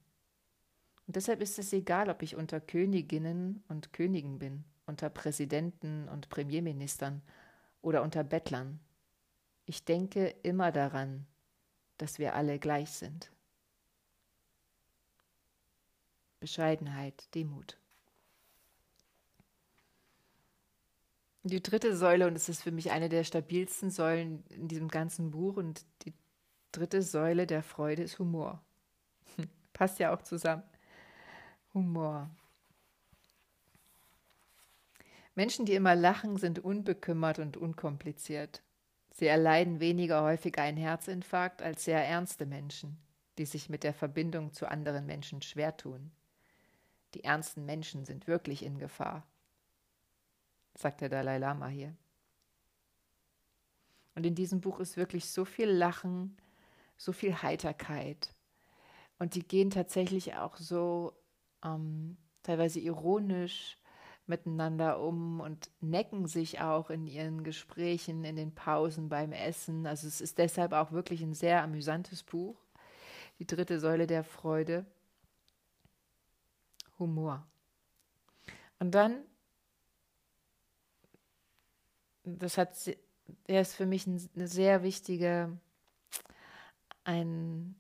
Und 1.07 1.17
deshalb 1.17 1.41
ist 1.41 1.59
es 1.59 1.73
egal, 1.73 2.09
ob 2.09 2.23
ich 2.23 2.37
unter 2.37 2.61
Königinnen 2.61 3.65
und 3.69 3.93
Königen 3.93 4.39
bin, 4.39 4.65
unter 4.87 5.11
Präsidenten 5.11 6.09
und 6.09 6.29
Premierministern 6.29 7.23
oder 7.83 8.03
unter 8.03 8.23
Bettlern. 8.23 8.79
Ich 9.67 9.85
denke 9.85 10.29
immer 10.43 10.71
daran, 10.71 11.27
dass 11.99 12.19
wir 12.19 12.35
alle 12.35 12.59
gleich 12.59 12.91
sind. 12.91 13.33
Bescheidenheit, 16.39 17.35
Demut. 17.35 17.80
Die 21.43 21.63
dritte 21.63 21.97
Säule, 21.97 22.27
und 22.27 22.37
es 22.37 22.51
ist 22.51 22.63
für 22.63 22.71
mich 22.71 22.91
eine 22.91 23.09
der 23.09 23.25
stabilsten 23.25 23.91
Säulen 23.91 24.45
in 24.51 24.69
diesem 24.69 24.89
ganzen 24.89 25.31
Buch, 25.31 25.57
und 25.57 25.87
die 26.05 26.13
dritte 26.71 27.01
Säule 27.01 27.47
der 27.47 27.63
Freude 27.63 28.03
ist 28.03 28.19
Humor. 28.19 28.63
Passt 29.73 29.99
ja 29.99 30.15
auch 30.15 30.21
zusammen. 30.21 30.63
Humor. 31.73 32.29
Menschen, 35.35 35.65
die 35.65 35.75
immer 35.75 35.95
lachen, 35.95 36.37
sind 36.37 36.59
unbekümmert 36.59 37.39
und 37.39 37.57
unkompliziert. 37.57 38.63
Sie 39.13 39.27
erleiden 39.27 39.81
weniger 39.81 40.23
häufig 40.23 40.59
einen 40.59 40.77
Herzinfarkt 40.77 41.63
als 41.63 41.85
sehr 41.85 42.07
ernste 42.07 42.45
Menschen, 42.45 42.99
die 43.39 43.47
sich 43.47 43.71
mit 43.71 43.83
der 43.83 43.95
Verbindung 43.95 44.53
zu 44.53 44.71
anderen 44.71 45.07
Menschen 45.07 45.41
schwer 45.41 45.75
tun. 45.77 46.11
Die 47.15 47.25
ernsten 47.25 47.65
Menschen 47.65 48.05
sind 48.05 48.27
wirklich 48.27 48.63
in 48.63 48.79
Gefahr 48.79 49.27
sagt 50.75 51.01
der 51.01 51.09
Dalai 51.09 51.39
Lama 51.39 51.69
hier. 51.69 51.95
Und 54.15 54.27
in 54.27 54.35
diesem 54.35 54.61
Buch 54.61 54.81
ist 54.81 54.97
wirklich 54.97 55.31
so 55.31 55.45
viel 55.45 55.69
Lachen, 55.69 56.37
so 56.97 57.13
viel 57.13 57.43
Heiterkeit. 57.43 58.35
Und 59.19 59.35
die 59.35 59.47
gehen 59.47 59.71
tatsächlich 59.71 60.35
auch 60.35 60.57
so 60.57 61.13
ähm, 61.65 62.17
teilweise 62.43 62.81
ironisch 62.81 63.77
miteinander 64.27 65.01
um 65.01 65.41
und 65.41 65.71
necken 65.81 66.27
sich 66.27 66.61
auch 66.61 66.89
in 66.91 67.07
ihren 67.07 67.45
Gesprächen, 67.45 68.25
in 68.25 68.37
den 68.37 68.55
Pausen 68.55 69.09
beim 69.09 69.33
Essen. 69.33 69.87
Also 69.87 70.07
es 70.07 70.21
ist 70.21 70.39
deshalb 70.39 70.73
auch 70.73 70.93
wirklich 70.93 71.23
ein 71.23 71.35
sehr 71.35 71.63
amüsantes 71.63 72.23
Buch. 72.23 72.57
Die 73.39 73.47
dritte 73.47 73.81
Säule 73.81 74.07
der 74.07 74.25
Freude. 74.25 74.87
Humor. 76.99 77.47
Und 78.79 78.95
dann 78.95 79.23
das 82.39 82.59
hat, 82.59 82.77
er 83.47 83.61
ist 83.61 83.75
für 83.75 83.87
mich 83.87 84.07
eine 84.07 84.49
sehr 84.49 84.83
wichtige, 84.83 85.57
ein, 87.05 87.75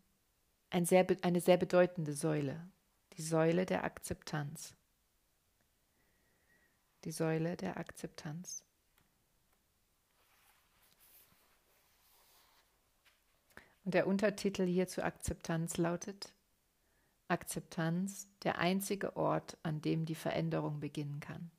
ein 0.70 0.86
sehr, 0.86 1.06
eine 1.22 1.40
sehr 1.40 1.56
bedeutende 1.56 2.12
Säule. 2.12 2.68
Die 3.14 3.22
Säule 3.22 3.66
der 3.66 3.84
Akzeptanz. 3.84 4.74
Die 7.04 7.12
Säule 7.12 7.56
der 7.56 7.76
Akzeptanz. 7.76 8.64
Und 13.84 13.94
der 13.94 14.06
Untertitel 14.06 14.66
hier 14.66 14.86
zur 14.88 15.04
Akzeptanz 15.04 15.76
lautet 15.76 16.32
Akzeptanz, 17.28 18.28
der 18.42 18.58
einzige 18.58 19.16
Ort, 19.16 19.56
an 19.62 19.80
dem 19.80 20.04
die 20.04 20.14
Veränderung 20.14 20.80
beginnen 20.80 21.20
kann. 21.20 21.50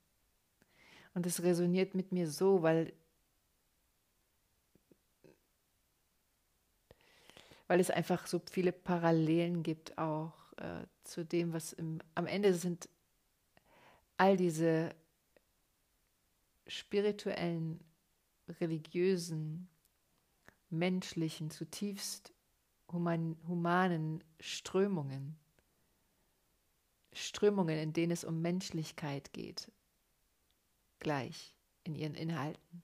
Und 1.13 1.25
es 1.25 1.43
resoniert 1.43 1.93
mit 1.93 2.11
mir 2.11 2.29
so, 2.29 2.61
weil, 2.61 2.93
weil 7.67 7.79
es 7.79 7.89
einfach 7.89 8.27
so 8.27 8.41
viele 8.49 8.71
Parallelen 8.71 9.63
gibt 9.63 9.97
auch 9.97 10.33
äh, 10.57 10.85
zu 11.03 11.25
dem, 11.25 11.53
was 11.53 11.73
im, 11.73 11.99
am 12.15 12.27
Ende 12.27 12.53
sind 12.53 12.87
all 14.17 14.37
diese 14.37 14.93
spirituellen, 16.67 17.79
religiösen, 18.59 19.67
menschlichen, 20.69 21.51
zutiefst 21.51 22.33
human, 22.91 23.37
humanen 23.47 24.23
Strömungen. 24.39 25.37
Strömungen, 27.13 27.77
in 27.77 27.93
denen 27.93 28.11
es 28.11 28.23
um 28.23 28.41
Menschlichkeit 28.41 29.33
geht, 29.33 29.69
gleich 31.01 31.53
in 31.83 31.95
ihren 31.95 32.15
Inhalten. 32.15 32.83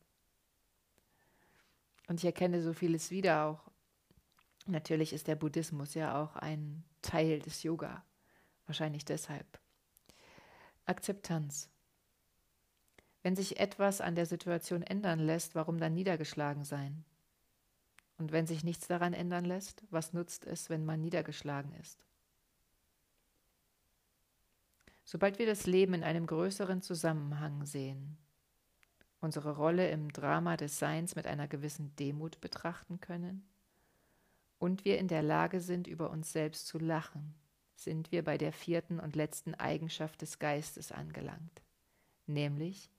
Und 2.08 2.20
ich 2.20 2.26
erkenne 2.26 2.62
so 2.62 2.74
vieles 2.74 3.12
wieder 3.12 3.46
auch. 3.46 3.72
Natürlich 4.66 5.14
ist 5.14 5.28
der 5.28 5.36
Buddhismus 5.36 5.94
ja 5.94 6.22
auch 6.22 6.36
ein 6.36 6.84
Teil 7.02 7.40
des 7.40 7.64
Yoga. 7.64 8.04
Wahrscheinlich 8.66 9.06
deshalb. 9.06 9.60
Akzeptanz. 10.86 11.70
Wenn 13.24 13.36
sich 13.36 13.60
etwas 13.60 14.02
an 14.02 14.16
der 14.16 14.26
Situation 14.26 14.84
ändern 14.84 15.20
lässt, 15.20 15.56
warum 15.56 15.80
dann 15.80 15.94
niedergeschlagen 15.94 16.64
sein? 16.66 17.06
Und 18.18 18.32
wenn 18.32 18.48
sich 18.48 18.64
nichts 18.64 18.88
daran 18.88 19.14
ändern 19.14 19.46
lässt, 19.46 19.84
was 19.90 20.14
nutzt 20.14 20.46
es, 20.46 20.70
wenn 20.70 20.86
man 20.86 21.02
niedergeschlagen 21.02 21.74
ist? 21.76 22.07
Sobald 25.10 25.40
wir 25.40 25.46
das 25.46 25.66
Leben 25.66 25.94
in 25.94 26.04
einem 26.04 26.28
größeren 26.28 26.82
Zusammenhang 26.82 27.66
sehen, 27.66 28.18
unsere 29.22 29.56
Rolle 29.56 29.90
im 29.90 30.12
Drama 30.12 30.58
des 30.58 30.80
Seins 30.80 31.16
mit 31.16 31.26
einer 31.28 31.48
gewissen 31.48 31.96
Demut 31.96 32.42
betrachten 32.42 33.00
können 33.00 33.48
und 34.60 34.84
wir 34.84 34.98
in 35.00 35.08
der 35.08 35.24
Lage 35.24 35.62
sind, 35.62 35.88
über 35.88 36.10
uns 36.10 36.34
selbst 36.34 36.68
zu 36.68 36.78
lachen, 36.78 37.36
sind 37.74 38.12
wir 38.12 38.22
bei 38.22 38.38
der 38.38 38.52
vierten 38.52 39.00
und 39.00 39.16
letzten 39.16 39.56
Eigenschaft 39.56 40.22
des 40.22 40.40
Geistes 40.40 40.92
angelangt, 40.92 41.62
nämlich 42.26 42.92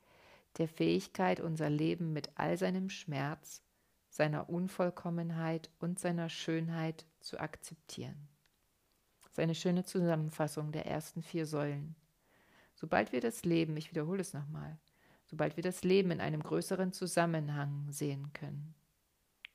der 0.57 0.67
Fähigkeit, 0.67 1.41
unser 1.41 1.69
Leben 1.69 2.15
mit 2.15 2.31
all 2.37 2.57
seinem 2.57 2.89
Schmerz, 2.89 3.63
seiner 4.09 4.49
Unvollkommenheit 4.49 5.69
und 5.79 5.99
seiner 5.99 6.31
Schönheit 6.31 7.05
zu 7.21 7.39
akzeptieren 7.39 8.31
ist 9.39 9.43
eine 9.45 9.55
schöne 9.55 9.85
Zusammenfassung 9.85 10.73
der 10.73 10.87
ersten 10.87 11.23
vier 11.23 11.47
Säulen. 11.47 11.95
Sobald 12.75 13.13
wir 13.13 13.21
das 13.21 13.45
Leben, 13.45 13.77
ich 13.77 13.91
wiederhole 13.91 14.21
es 14.21 14.35
nochmal, 14.35 14.77
sobald 15.27 15.57
wir 15.57 15.63
das 15.63 15.85
Leben 15.85 16.11
in 16.11 16.21
einem 16.21 16.43
größeren 16.43 16.93
Zusammenhang 16.93 17.87
sehen 17.89 18.33
können, 18.33 18.75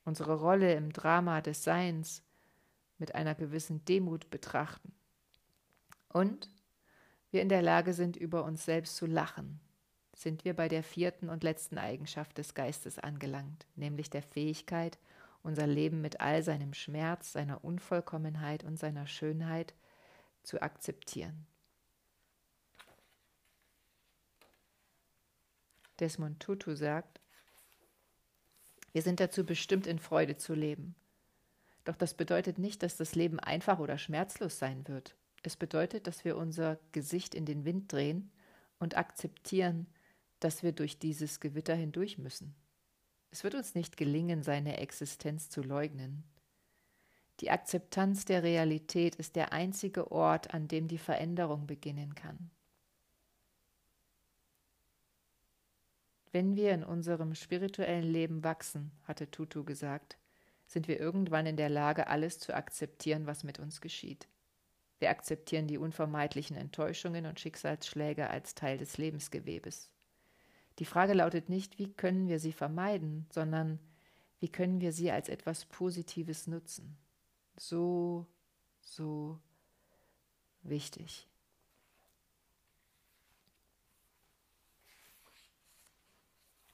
unsere 0.06 0.40
Rolle 0.40 0.74
im 0.76 0.94
Drama 0.94 1.42
des 1.42 1.66
Seins 1.66 2.24
mit 2.98 3.14
einer 3.14 3.36
gewissen 3.36 3.84
Demut 3.84 4.30
betrachten 4.30 4.94
und 6.08 6.50
wir 7.32 7.42
in 7.42 7.50
der 7.50 7.62
Lage 7.62 7.94
sind, 7.94 8.16
über 8.16 8.46
uns 8.46 8.64
selbst 8.64 8.96
zu 8.96 9.06
lachen, 9.06 9.60
sind 10.16 10.46
wir 10.46 10.54
bei 10.54 10.70
der 10.70 10.84
vierten 10.84 11.28
und 11.28 11.44
letzten 11.44 11.78
Eigenschaft 11.78 12.38
des 12.38 12.54
Geistes 12.54 13.00
angelangt, 13.00 13.66
nämlich 13.76 14.10
der 14.10 14.24
Fähigkeit, 14.24 14.98
unser 15.44 15.68
Leben 15.68 16.02
mit 16.02 16.22
all 16.22 16.42
seinem 16.42 16.74
Schmerz, 16.74 17.34
seiner 17.34 17.64
Unvollkommenheit 17.64 18.64
und 18.64 18.80
seiner 18.80 19.06
Schönheit 19.06 19.74
zu 20.42 20.62
akzeptieren. 20.62 21.46
Desmond 26.00 26.40
Tutu 26.40 26.76
sagt, 26.76 27.20
wir 28.94 29.02
sind 29.02 29.20
dazu 29.20 29.46
bestimmt, 29.46 29.88
in 29.88 30.00
Freude 30.00 30.38
zu 30.38 30.54
leben. 30.54 30.96
Doch 31.84 31.96
das 31.96 32.14
bedeutet 32.14 32.58
nicht, 32.58 32.84
dass 32.84 32.96
das 32.96 33.16
Leben 33.16 33.40
einfach 33.40 33.80
oder 33.80 33.98
schmerzlos 33.98 34.60
sein 34.60 34.88
wird. 34.88 35.16
Es 35.44 35.58
bedeutet, 35.58 36.08
dass 36.08 36.24
wir 36.24 36.38
unser 36.38 36.80
Gesicht 36.94 37.36
in 37.36 37.46
den 37.46 37.66
Wind 37.66 37.92
drehen 37.92 38.32
und 38.80 38.96
akzeptieren, 38.96 39.88
dass 40.40 40.64
wir 40.64 40.72
durch 40.72 41.00
dieses 41.00 41.40
Gewitter 41.40 41.76
hindurch 41.76 42.18
müssen. 42.18 42.56
Es 43.34 43.44
wird 43.44 43.56
uns 43.56 43.74
nicht 43.74 43.98
gelingen, 43.98 44.44
seine 44.44 44.78
Existenz 44.78 45.50
zu 45.50 45.64
leugnen. 45.64 46.24
Die 47.40 47.50
Akzeptanz 47.50 48.26
der 48.26 48.44
Realität 48.44 49.16
ist 49.16 49.36
der 49.36 49.52
einzige 49.52 50.12
Ort, 50.12 50.54
an 50.54 50.68
dem 50.68 50.88
die 50.88 51.00
Veränderung 51.00 51.66
beginnen 51.66 52.14
kann. 52.14 52.52
Wenn 56.32 56.56
wir 56.56 56.76
in 56.76 56.84
unserem 56.84 57.34
spirituellen 57.34 58.04
Leben 58.04 58.44
wachsen, 58.44 58.92
hatte 59.02 59.32
Tutu 59.32 59.64
gesagt, 59.64 60.20
sind 60.68 60.88
wir 60.88 61.00
irgendwann 61.00 61.48
in 61.48 61.58
der 61.58 61.70
Lage, 61.70 62.06
alles 62.06 62.38
zu 62.38 62.54
akzeptieren, 62.54 63.26
was 63.26 63.44
mit 63.44 63.58
uns 63.58 63.82
geschieht. 63.82 64.28
Wir 65.00 65.10
akzeptieren 65.10 65.66
die 65.66 65.80
unvermeidlichen 65.80 66.56
Enttäuschungen 66.56 67.26
und 67.26 67.40
Schicksalsschläge 67.40 68.30
als 68.30 68.54
Teil 68.54 68.78
des 68.78 69.00
Lebensgewebes. 69.00 69.90
Die 70.80 70.86
Frage 70.86 71.14
lautet 71.14 71.50
nicht, 71.50 71.78
wie 71.78 71.92
können 71.92 72.28
wir 72.28 72.40
sie 72.40 72.54
vermeiden, 72.54 73.28
sondern 73.30 73.80
wie 74.40 74.50
können 74.50 74.82
wir 74.82 74.92
sie 74.92 75.12
als 75.12 75.30
etwas 75.30 75.66
Positives 75.66 76.48
nutzen. 76.48 76.98
So, 77.56 78.28
so 78.82 79.40
wichtig. 80.64 81.28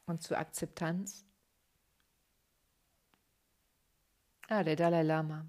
Und 0.06 0.24
zur 0.24 0.39
Akzeptanz? 0.39 1.25
Ah, 4.48 4.63
der 4.63 4.75
Dalai 4.75 5.03
Lama. 5.03 5.46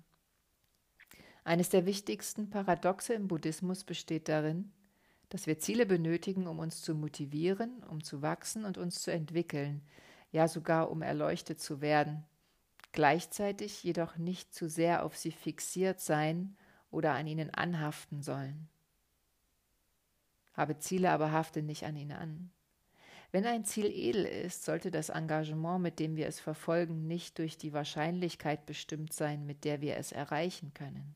Eines 1.44 1.70
der 1.70 1.86
wichtigsten 1.86 2.50
Paradoxe 2.50 3.14
im 3.14 3.28
Buddhismus 3.28 3.84
besteht 3.84 4.28
darin, 4.28 4.70
dass 5.30 5.46
wir 5.46 5.58
Ziele 5.58 5.86
benötigen, 5.86 6.46
um 6.46 6.58
uns 6.58 6.82
zu 6.82 6.94
motivieren, 6.94 7.82
um 7.84 8.02
zu 8.02 8.20
wachsen 8.20 8.64
und 8.64 8.76
uns 8.76 9.00
zu 9.00 9.12
entwickeln, 9.12 9.80
ja 10.32 10.48
sogar 10.48 10.90
um 10.90 11.02
erleuchtet 11.02 11.60
zu 11.60 11.80
werden, 11.80 12.24
gleichzeitig 12.92 13.82
jedoch 13.82 14.16
nicht 14.18 14.52
zu 14.52 14.68
sehr 14.68 15.04
auf 15.04 15.16
sie 15.16 15.30
fixiert 15.30 16.00
sein 16.00 16.56
oder 16.90 17.12
an 17.12 17.26
ihnen 17.26 17.50
anhaften 17.50 18.22
sollen. 18.22 18.68
Habe 20.52 20.78
Ziele, 20.78 21.10
aber 21.10 21.30
hafte 21.32 21.62
nicht 21.62 21.84
an 21.84 21.96
ihnen 21.96 22.12
an. 22.12 22.50
Wenn 23.32 23.46
ein 23.46 23.64
Ziel 23.64 23.86
edel 23.86 24.24
ist, 24.24 24.64
sollte 24.64 24.90
das 24.90 25.08
Engagement, 25.08 25.80
mit 25.80 26.00
dem 26.00 26.16
wir 26.16 26.26
es 26.26 26.40
verfolgen, 26.40 27.06
nicht 27.06 27.38
durch 27.38 27.56
die 27.56 27.72
Wahrscheinlichkeit 27.72 28.66
bestimmt 28.66 29.12
sein, 29.12 29.46
mit 29.46 29.64
der 29.64 29.80
wir 29.80 29.96
es 29.96 30.10
erreichen 30.10 30.74
können. 30.74 31.14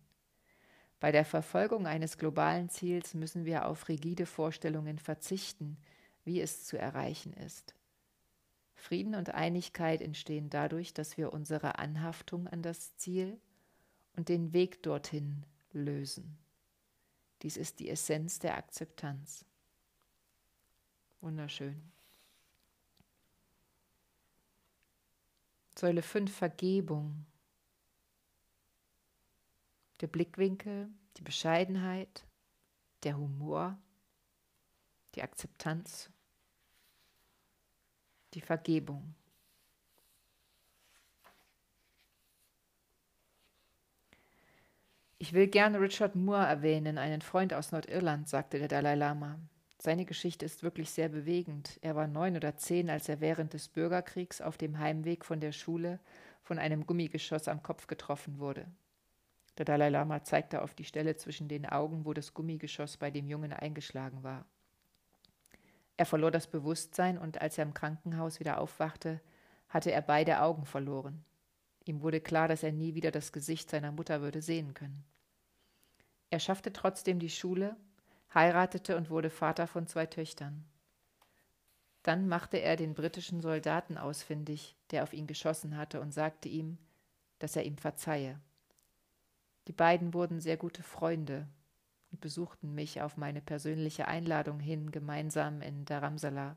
Bei 1.05 1.13
der 1.13 1.27
Verfolgung 1.27 1.87
eines 1.87 2.17
globalen 2.17 2.71
Ziels 2.71 3.13
müssen 3.13 3.45
wir 3.45 3.67
auf 3.67 3.89
rigide 3.91 4.25
Vorstellungen 4.25 4.99
verzichten, 4.99 5.77
wie 6.25 6.41
es 6.41 6.65
zu 6.65 6.79
erreichen 6.79 7.35
ist. 7.35 7.75
Frieden 8.75 9.15
und 9.15 9.29
Einigkeit 9.29 10.01
entstehen 10.01 10.49
dadurch, 10.49 10.95
dass 10.95 11.19
wir 11.19 11.35
unsere 11.35 11.79
Anhaftung 11.79 12.49
an 12.49 12.63
das 12.63 12.97
Ziel 12.97 13.39
und 14.17 14.31
den 14.31 14.55
Weg 14.55 14.83
dorthin 14.83 15.45
lösen. 15.75 16.39
Dies 17.43 17.59
ist 17.59 17.81
die 17.81 17.91
Essenz 17.91 18.39
der 18.39 18.57
Akzeptanz. 18.57 19.45
Wunderschön. 21.21 21.83
Säule 25.77 26.01
5 26.01 26.35
Vergebung. 26.35 27.27
Der 30.05 30.09
Blickwinkel, 30.09 30.91
die 31.17 31.23
Bescheidenheit, 31.23 32.27
der 33.05 33.17
Humor, 33.17 33.79
die 35.15 35.23
Akzeptanz, 35.23 36.11
die 38.35 38.43
Vergebung. 38.43 39.15
Ich 45.17 45.33
will 45.33 45.47
gerne 45.47 45.81
Richard 45.81 46.15
Moore 46.15 46.45
erwähnen, 46.45 46.99
einen 46.99 47.23
Freund 47.23 47.55
aus 47.55 47.73
Nordirland, 47.73 48.29
sagte 48.29 48.59
der 48.59 48.69
Dalai 48.69 48.97
Lama. 48.97 49.39
Seine 49.79 50.05
Geschichte 50.05 50.45
ist 50.45 50.63
wirklich 50.63 50.91
sehr 50.91 51.09
bewegend. 51.09 51.79
Er 51.81 51.97
war 51.97 52.09
neun 52.09 52.37
oder 52.37 52.59
zehn, 52.59 52.91
als 52.91 53.09
er 53.09 53.23
während 53.23 53.55
des 53.55 53.69
Bürgerkriegs 53.69 54.43
auf 54.43 54.59
dem 54.59 54.79
Heimweg 54.79 55.25
von 55.25 55.41
der 55.41 55.53
Schule 55.53 55.99
von 56.43 56.59
einem 56.59 56.87
Gummigeschoss 56.87 57.49
am 57.49 57.63
Kopf 57.63 57.87
getroffen 57.87 58.39
wurde. 58.39 58.67
Der 59.59 59.65
Dalai 59.65 59.89
Lama 59.89 60.25
zeigte 60.25 60.63
auf 60.63 60.75
die 60.75 60.85
Stelle 60.85 61.17
zwischen 61.17 61.49
den 61.49 61.67
Augen, 61.67 62.05
wo 62.05 62.13
das 62.13 62.35
Gummigeschoss 62.35 62.97
bei 62.97 63.11
dem 63.11 63.29
Jungen 63.29 63.53
eingeschlagen 63.53 64.23
war. 64.23 64.45
Er 65.97 66.07
verlor 66.07 66.31
das 66.31 66.49
Bewusstsein 66.49 67.19
und 67.19 67.41
als 67.41 67.57
er 67.57 67.65
im 67.65 67.75
Krankenhaus 67.75 68.41
wieder 68.41 68.59
aufwachte, 68.59 69.21
hatte 69.69 69.93
er 69.93 70.03
beide 70.03 70.41
Augen 70.41 70.65
verloren. 70.67 71.25
Ihm 71.85 72.03
wurde 72.03 72.21
klar, 72.21 72.49
dass 72.49 72.63
er 72.63 72.73
nie 72.73 72.95
wieder 72.95 73.11
das 73.11 73.33
Gesicht 73.33 73.71
seiner 73.71 73.93
Mutter 73.93 74.21
würde 74.21 74.43
sehen 74.43 74.75
können. 74.75 75.05
Er 76.31 76.41
schaffte 76.41 76.73
trotzdem 76.73 77.21
die 77.21 77.31
Schule, 77.31 77.77
heiratete 78.33 78.97
und 78.97 79.11
wurde 79.11 79.31
Vater 79.31 79.69
von 79.69 79.87
zwei 79.87 80.07
Töchtern. 80.07 80.65
Dann 82.03 82.27
machte 82.27 82.57
er 82.57 82.77
den 82.77 82.95
britischen 82.95 83.41
Soldaten 83.41 83.97
ausfindig, 83.97 84.77
der 84.91 85.05
auf 85.05 85.13
ihn 85.13 85.27
geschossen 85.27 85.77
hatte, 85.77 86.01
und 86.01 86.13
sagte 86.13 86.49
ihm, 86.49 86.79
dass 87.39 87.57
er 87.57 87.65
ihm 87.65 87.79
verzeihe. 87.79 88.41
Die 89.67 89.73
beiden 89.73 90.15
wurden 90.15 90.41
sehr 90.41 90.57
gute 90.57 90.83
Freunde 90.83 91.49
und 92.11 92.21
besuchten 92.21 92.75
mich 92.75 93.01
auf 93.01 93.17
meine 93.17 93.41
persönliche 93.41 94.07
Einladung 94.07 94.61
hin 94.61 94.91
gemeinsam 94.91 95.63
in 95.63 95.85
Dharamsala. 95.85 96.57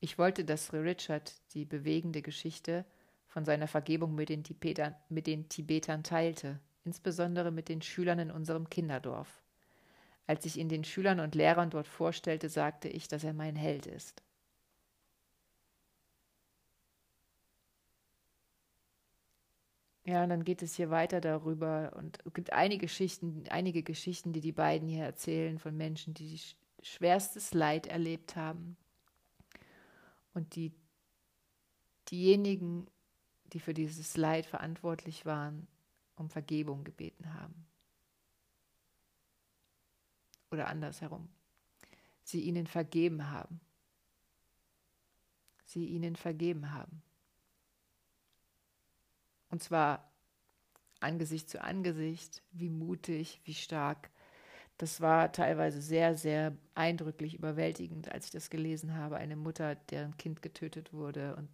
Ich 0.00 0.18
wollte, 0.18 0.44
dass 0.44 0.72
Richard 0.72 1.32
die 1.54 1.64
bewegende 1.64 2.22
Geschichte 2.22 2.84
von 3.26 3.44
seiner 3.44 3.68
Vergebung 3.68 4.14
mit 4.14 4.28
den, 4.28 4.44
Tibetern, 4.44 4.94
mit 5.08 5.26
den 5.26 5.48
Tibetern 5.48 6.02
teilte, 6.02 6.60
insbesondere 6.84 7.50
mit 7.50 7.68
den 7.68 7.82
Schülern 7.82 8.18
in 8.18 8.30
unserem 8.30 8.68
Kinderdorf. 8.68 9.42
Als 10.26 10.46
ich 10.46 10.56
ihn 10.56 10.68
den 10.68 10.84
Schülern 10.84 11.20
und 11.20 11.34
Lehrern 11.34 11.70
dort 11.70 11.88
vorstellte, 11.88 12.48
sagte 12.48 12.88
ich, 12.88 13.08
dass 13.08 13.24
er 13.24 13.34
mein 13.34 13.56
Held 13.56 13.86
ist. 13.86 14.23
Ja, 20.06 20.22
und 20.22 20.28
dann 20.28 20.44
geht 20.44 20.62
es 20.62 20.74
hier 20.74 20.90
weiter 20.90 21.20
darüber 21.22 21.94
und 21.96 22.18
es 22.26 22.34
gibt 22.34 22.52
einige 22.52 22.86
Geschichten, 22.86 23.44
einige 23.48 23.82
Geschichten, 23.82 24.34
die 24.34 24.42
die 24.42 24.52
beiden 24.52 24.86
hier 24.86 25.04
erzählen 25.04 25.58
von 25.58 25.74
Menschen, 25.76 26.12
die 26.12 26.38
schwerstes 26.82 27.54
Leid 27.54 27.86
erlebt 27.86 28.36
haben 28.36 28.76
und 30.34 30.56
die 30.56 30.72
diejenigen, 32.10 32.86
die 33.52 33.60
für 33.60 33.72
dieses 33.72 34.18
Leid 34.18 34.44
verantwortlich 34.44 35.24
waren, 35.24 35.66
um 36.16 36.28
Vergebung 36.28 36.84
gebeten 36.84 37.32
haben. 37.32 37.66
Oder 40.50 40.68
andersherum. 40.68 41.30
Sie 42.24 42.42
ihnen 42.42 42.66
vergeben 42.66 43.30
haben. 43.30 43.60
Sie 45.64 45.86
ihnen 45.86 46.14
vergeben 46.14 46.72
haben. 46.72 47.03
Und 49.54 49.62
zwar 49.62 50.10
Angesicht 50.98 51.48
zu 51.48 51.62
Angesicht, 51.62 52.42
wie 52.50 52.70
mutig, 52.70 53.40
wie 53.44 53.54
stark. 53.54 54.10
Das 54.78 55.00
war 55.00 55.30
teilweise 55.30 55.80
sehr, 55.80 56.16
sehr 56.16 56.56
eindrücklich 56.74 57.34
überwältigend, 57.34 58.10
als 58.10 58.24
ich 58.24 58.30
das 58.32 58.50
gelesen 58.50 58.96
habe. 58.96 59.16
Eine 59.16 59.36
Mutter, 59.36 59.76
deren 59.76 60.16
Kind 60.16 60.42
getötet 60.42 60.92
wurde 60.92 61.36
und 61.36 61.48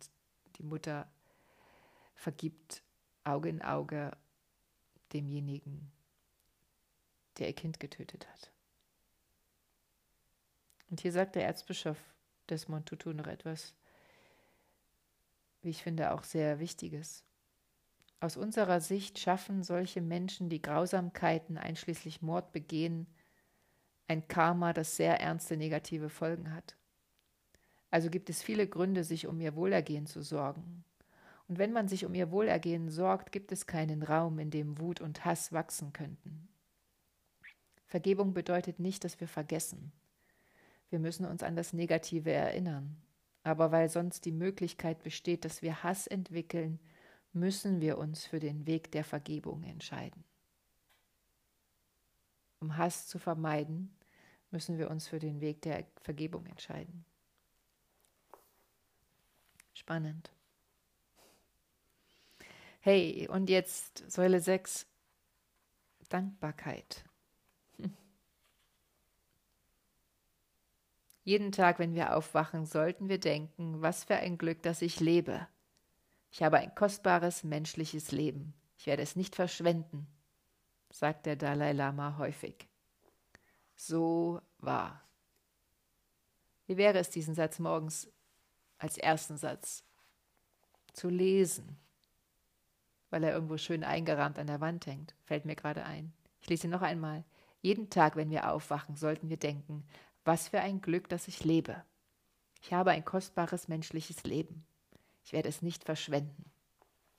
die 0.57 0.63
Mutter 0.63 1.11
vergibt 2.15 2.83
Auge 3.23 3.51
in 3.51 3.61
Auge 3.61 4.13
demjenigen, 5.13 5.93
der 7.37 7.49
ihr 7.49 7.55
Kind 7.55 7.81
getötet 7.81 8.27
hat. 8.27 8.51
Und 10.89 11.03
hier 11.03 11.13
sagt 11.13 11.35
der 11.35 11.45
Erzbischof 11.45 11.99
Desmond 12.49 12.87
Tutu 12.87 13.13
noch 13.13 13.27
etwas, 13.27 13.75
wie 15.61 15.69
ich 15.69 15.83
finde, 15.83 16.13
auch 16.13 16.23
sehr 16.23 16.61
Wichtiges. 16.61 17.25
Aus 18.21 18.37
unserer 18.37 18.81
Sicht 18.81 19.19
schaffen 19.19 19.63
solche 19.63 20.03
Menschen, 20.03 20.51
die 20.51 20.61
Grausamkeiten 20.61 21.57
einschließlich 21.57 22.21
Mord 22.21 22.53
begehen, 22.53 23.07
ein 24.09 24.29
Karma, 24.29 24.75
das 24.75 24.97
sehr 24.97 25.21
ernste 25.21 25.57
negative 25.57 26.11
Folgen 26.11 26.55
hat. 26.55 26.77
Also 27.91 28.11
gibt 28.11 28.29
es 28.29 28.43
viele 28.43 28.69
Gründe, 28.69 29.05
sich 29.05 29.27
um 29.27 29.41
ihr 29.41 29.57
Wohlergehen 29.57 30.07
zu 30.07 30.23
sorgen. 30.23 30.85
Und 31.49 31.59
wenn 31.59 31.73
man 31.73 31.89
sich 31.89 32.05
um 32.05 32.15
ihr 32.15 32.31
Wohlergehen 32.31 32.91
sorgt, 32.91 33.33
gibt 33.33 33.53
es 33.53 33.67
keinen 33.67 34.03
Raum, 34.03 34.39
in 34.39 34.51
dem 34.51 34.79
Wut 34.79 35.01
und 35.01 35.25
Hass 35.25 35.53
wachsen 35.53 35.93
könnten. 35.93 36.49
Vergebung 37.87 38.35
bedeutet 38.35 38.79
nicht, 38.79 39.03
dass 39.03 39.19
wir 39.19 39.27
vergessen. 39.27 39.93
Wir 40.91 40.99
müssen 40.99 41.25
uns 41.25 41.43
an 41.43 41.57
das 41.57 41.73
Negative 41.73 42.31
erinnern. 42.31 42.97
Aber 43.43 43.73
weil 43.73 43.89
sonst 43.89 44.27
die 44.27 44.33
Möglichkeit 44.33 45.03
besteht, 45.03 45.45
dass 45.45 45.63
wir 45.63 45.83
Hass 45.83 46.07
entwickeln, 46.07 46.79
müssen 47.33 47.81
wir 47.81 47.99
uns 47.99 48.25
für 48.25 48.41
den 48.41 48.67
Weg 48.67 48.91
der 48.93 49.05
Vergebung 49.05 49.63
entscheiden. 49.63 50.25
Um 52.61 52.77
Hass 52.77 53.07
zu 53.07 53.19
vermeiden, 53.19 53.95
müssen 54.51 54.79
wir 54.79 54.91
uns 54.91 55.09
für 55.09 55.19
den 55.19 55.41
Weg 55.41 55.63
der 55.63 55.87
Vergebung 56.03 56.47
entscheiden. 56.47 57.05
Spannend. 59.75 60.31
Hey, 62.81 63.29
und 63.29 63.49
jetzt 63.49 64.11
Säule 64.11 64.41
6, 64.41 64.87
Dankbarkeit. 66.09 67.05
Jeden 71.25 71.53
Tag, 71.53 71.79
wenn 71.79 71.95
wir 71.95 72.17
aufwachen, 72.17 72.67
sollten 72.67 73.09
wir 73.09 73.21
denken, 73.21 73.83
was 73.83 74.05
für 74.05 74.17
ein 74.17 74.39
Glück, 74.39 74.63
dass 74.63 74.83
ich 74.83 75.01
lebe. 75.01 75.47
Ich 76.31 76.43
habe 76.43 76.59
ein 76.59 76.75
kostbares 76.75 77.45
menschliches 77.45 78.13
Leben. 78.13 78.55
Ich 78.77 78.87
werde 78.87 79.03
es 79.03 79.17
nicht 79.17 79.35
verschwenden, 79.35 80.07
sagt 80.91 81.27
der 81.27 81.37
Dalai 81.37 81.73
Lama 81.73 82.17
häufig. 82.19 82.69
So 83.77 84.41
wahr. 84.59 85.03
Wie 86.67 86.77
wäre 86.77 86.99
es, 86.99 87.11
diesen 87.11 87.35
Satz 87.35 87.59
morgens 87.59 88.09
als 88.79 88.97
ersten 88.97 89.37
Satz 89.37 89.85
zu 90.93 91.09
lesen? 91.09 91.81
weil 93.11 93.25
er 93.25 93.33
irgendwo 93.33 93.59
schön 93.59 93.85
eingerahmt 93.85 94.39
an 94.39 94.47
der 94.47 94.61
Wand 94.61 94.87
hängt. 94.87 95.15
Fällt 95.25 95.45
mir 95.45 95.57
gerade 95.57 95.85
ein. 95.85 96.13
Ich 96.41 96.49
lese 96.49 96.69
noch 96.69 96.83
einmal. 96.83 97.25
Jeden 97.61 97.91
Tag, 97.91 98.17
wenn 98.17 98.31
wir 98.31 98.51
aufwachen, 98.51 98.97
sollten 98.97 99.29
wir 99.29 99.37
denken, 99.37 99.85
was 100.25 100.49
für 100.49 100.61
ein 100.61 100.81
Glück, 100.81 101.09
dass 101.09 101.29
ich 101.29 101.45
lebe. 101.45 101.85
Ich 102.63 102.73
habe 102.73 102.93
ein 102.93 103.05
kostbares 103.05 103.69
menschliches 103.69 104.23
Leben. 104.25 104.65
Ich 105.31 105.33
werde 105.33 105.49
es 105.49 105.63
nicht 105.63 105.85
verschwenden. 105.85 106.51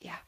Ja. 0.01 0.19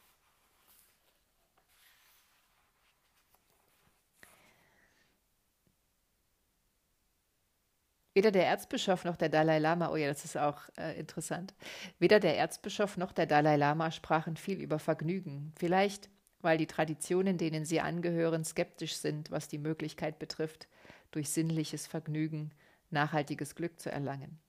Weder 8.14 8.30
der 8.30 8.46
Erzbischof 8.46 9.04
noch 9.04 9.16
der 9.16 9.28
Dalai 9.28 9.58
Lama, 9.58 9.90
oh 9.90 9.96
ja, 9.96 10.08
das 10.08 10.24
ist 10.24 10.38
auch 10.38 10.62
äh, 10.78 10.98
interessant, 10.98 11.52
weder 11.98 12.20
der 12.20 12.38
Erzbischof 12.38 12.96
noch 12.96 13.12
der 13.12 13.26
Dalai 13.26 13.56
Lama 13.56 13.90
sprachen 13.90 14.38
viel 14.38 14.62
über 14.62 14.78
Vergnügen. 14.78 15.52
Vielleicht, 15.58 16.08
weil 16.40 16.56
die 16.56 16.66
Traditionen, 16.66 17.36
denen 17.36 17.66
sie 17.66 17.82
angehören, 17.82 18.46
skeptisch 18.46 18.96
sind, 18.96 19.30
was 19.30 19.48
die 19.48 19.58
Möglichkeit 19.58 20.18
betrifft, 20.18 20.68
durch 21.10 21.28
sinnliches 21.28 21.86
Vergnügen 21.86 22.52
nachhaltiges 22.88 23.54
Glück 23.54 23.78
zu 23.78 23.92
erlangen. 23.92 24.40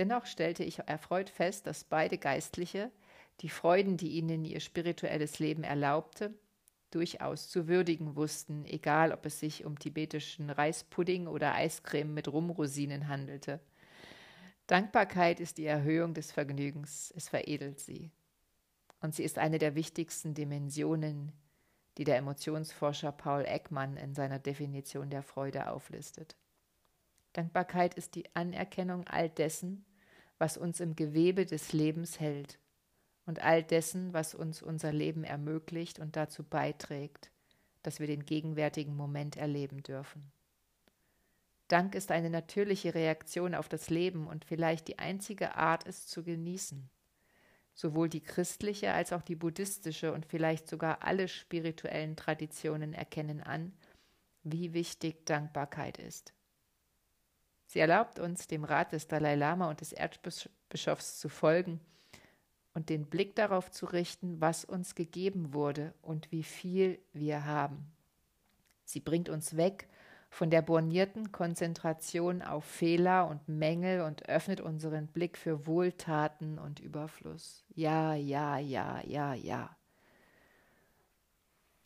Dennoch 0.00 0.24
stellte 0.24 0.64
ich 0.64 0.78
erfreut 0.78 1.28
fest, 1.28 1.66
dass 1.66 1.84
beide 1.84 2.16
Geistliche 2.16 2.90
die 3.40 3.50
Freuden, 3.50 3.98
die 3.98 4.12
ihnen 4.12 4.46
ihr 4.46 4.60
spirituelles 4.60 5.40
Leben 5.40 5.62
erlaubte, 5.62 6.32
durchaus 6.90 7.50
zu 7.50 7.68
würdigen 7.68 8.16
wussten, 8.16 8.64
egal 8.64 9.12
ob 9.12 9.26
es 9.26 9.40
sich 9.40 9.66
um 9.66 9.78
tibetischen 9.78 10.48
Reispudding 10.48 11.26
oder 11.26 11.54
Eiscreme 11.54 12.14
mit 12.14 12.32
Rumrosinen 12.32 13.08
handelte. 13.08 13.60
Dankbarkeit 14.68 15.38
ist 15.38 15.58
die 15.58 15.66
Erhöhung 15.66 16.14
des 16.14 16.32
Vergnügens, 16.32 17.12
es 17.14 17.28
veredelt 17.28 17.78
sie. 17.78 18.10
Und 19.02 19.14
sie 19.14 19.22
ist 19.22 19.36
eine 19.36 19.58
der 19.58 19.74
wichtigsten 19.74 20.32
Dimensionen, 20.32 21.30
die 21.98 22.04
der 22.04 22.16
Emotionsforscher 22.16 23.12
Paul 23.12 23.44
Ekman 23.46 23.98
in 23.98 24.14
seiner 24.14 24.38
Definition 24.38 25.10
der 25.10 25.22
Freude 25.22 25.70
auflistet. 25.70 26.36
Dankbarkeit 27.34 27.92
ist 27.92 28.14
die 28.14 28.24
Anerkennung 28.34 29.06
all 29.06 29.28
dessen, 29.28 29.84
was 30.40 30.56
uns 30.56 30.80
im 30.80 30.96
Gewebe 30.96 31.44
des 31.44 31.74
Lebens 31.74 32.18
hält 32.18 32.58
und 33.26 33.44
all 33.44 33.62
dessen, 33.62 34.14
was 34.14 34.34
uns 34.34 34.62
unser 34.62 34.90
Leben 34.90 35.22
ermöglicht 35.22 35.98
und 35.98 36.16
dazu 36.16 36.42
beiträgt, 36.42 37.30
dass 37.82 38.00
wir 38.00 38.06
den 38.06 38.24
gegenwärtigen 38.24 38.96
Moment 38.96 39.36
erleben 39.36 39.82
dürfen. 39.82 40.32
Dank 41.68 41.94
ist 41.94 42.10
eine 42.10 42.30
natürliche 42.30 42.94
Reaktion 42.94 43.54
auf 43.54 43.68
das 43.68 43.90
Leben 43.90 44.26
und 44.26 44.46
vielleicht 44.46 44.88
die 44.88 44.98
einzige 44.98 45.56
Art, 45.56 45.86
es 45.86 46.06
zu 46.06 46.24
genießen. 46.24 46.88
Sowohl 47.74 48.08
die 48.08 48.22
christliche 48.22 48.92
als 48.94 49.12
auch 49.12 49.22
die 49.22 49.36
buddhistische 49.36 50.12
und 50.12 50.24
vielleicht 50.24 50.68
sogar 50.68 51.04
alle 51.04 51.28
spirituellen 51.28 52.16
Traditionen 52.16 52.94
erkennen 52.94 53.42
an, 53.42 53.74
wie 54.42 54.72
wichtig 54.72 55.26
Dankbarkeit 55.26 55.98
ist. 55.98 56.32
Sie 57.70 57.78
erlaubt 57.78 58.18
uns, 58.18 58.48
dem 58.48 58.64
Rat 58.64 58.90
des 58.90 59.06
Dalai 59.06 59.36
Lama 59.36 59.70
und 59.70 59.80
des 59.80 59.92
Erzbischofs 59.92 61.20
zu 61.20 61.28
folgen 61.28 61.78
und 62.74 62.88
den 62.88 63.06
Blick 63.06 63.36
darauf 63.36 63.70
zu 63.70 63.86
richten, 63.86 64.40
was 64.40 64.64
uns 64.64 64.96
gegeben 64.96 65.54
wurde 65.54 65.94
und 66.02 66.32
wie 66.32 66.42
viel 66.42 66.98
wir 67.12 67.44
haben. 67.44 67.92
Sie 68.84 68.98
bringt 68.98 69.28
uns 69.28 69.56
weg 69.56 69.86
von 70.30 70.50
der 70.50 70.62
bornierten 70.62 71.30
Konzentration 71.30 72.42
auf 72.42 72.64
Fehler 72.64 73.28
und 73.28 73.48
Mängel 73.48 74.00
und 74.00 74.28
öffnet 74.28 74.60
unseren 74.60 75.06
Blick 75.06 75.38
für 75.38 75.64
Wohltaten 75.68 76.58
und 76.58 76.80
Überfluss. 76.80 77.64
Ja, 77.76 78.16
ja, 78.16 78.58
ja, 78.58 79.00
ja, 79.06 79.32
ja. 79.34 79.76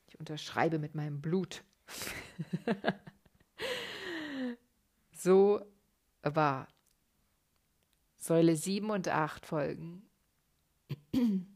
Ich 0.08 0.18
unterschreibe 0.18 0.78
mit 0.78 0.94
meinem 0.94 1.20
Blut. 1.20 1.62
so 5.12 5.60
war. 6.24 6.68
Säule 8.16 8.56
7 8.56 8.90
und 8.90 9.08
8 9.08 9.44
folgen. 9.44 10.08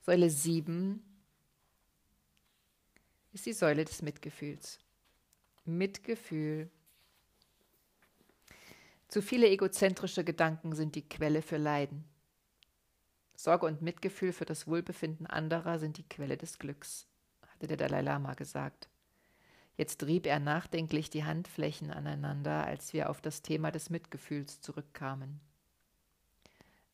Säule 0.00 0.30
7 0.30 1.02
ist 3.32 3.46
die 3.46 3.52
Säule 3.52 3.84
des 3.84 4.00
Mitgefühls. 4.02 4.78
Mitgefühl. 5.64 6.70
Zu 9.08 9.22
viele 9.22 9.48
egozentrische 9.48 10.24
Gedanken 10.24 10.74
sind 10.74 10.94
die 10.94 11.08
Quelle 11.08 11.42
für 11.42 11.56
Leiden. 11.56 12.04
Sorge 13.36 13.66
und 13.66 13.82
Mitgefühl 13.82 14.32
für 14.32 14.44
das 14.44 14.66
Wohlbefinden 14.66 15.26
anderer 15.26 15.78
sind 15.78 15.98
die 15.98 16.08
Quelle 16.08 16.36
des 16.36 16.58
Glücks, 16.58 17.06
hatte 17.42 17.66
der 17.66 17.76
Dalai 17.76 18.00
Lama 18.00 18.34
gesagt. 18.34 18.88
Jetzt 19.76 20.04
rieb 20.04 20.26
er 20.26 20.38
nachdenklich 20.38 21.10
die 21.10 21.24
Handflächen 21.24 21.90
aneinander, 21.90 22.64
als 22.64 22.92
wir 22.92 23.10
auf 23.10 23.20
das 23.20 23.42
Thema 23.42 23.72
des 23.72 23.90
Mitgefühls 23.90 24.60
zurückkamen. 24.60 25.40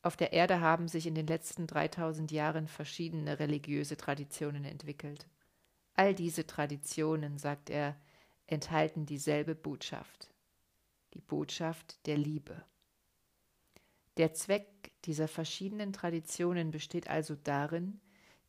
Auf 0.01 0.17
der 0.17 0.33
Erde 0.33 0.61
haben 0.61 0.87
sich 0.87 1.05
in 1.05 1.13
den 1.13 1.27
letzten 1.27 1.67
3000 1.67 2.31
Jahren 2.31 2.67
verschiedene 2.67 3.37
religiöse 3.37 3.97
Traditionen 3.97 4.65
entwickelt. 4.65 5.27
All 5.93 6.15
diese 6.15 6.47
Traditionen, 6.47 7.37
sagt 7.37 7.69
er, 7.69 7.95
enthalten 8.47 9.05
dieselbe 9.05 9.53
Botschaft, 9.53 10.33
die 11.13 11.21
Botschaft 11.21 12.05
der 12.07 12.17
Liebe. 12.17 12.63
Der 14.17 14.33
Zweck 14.33 14.91
dieser 15.05 15.27
verschiedenen 15.27 15.93
Traditionen 15.93 16.71
besteht 16.71 17.07
also 17.07 17.35
darin, 17.35 18.01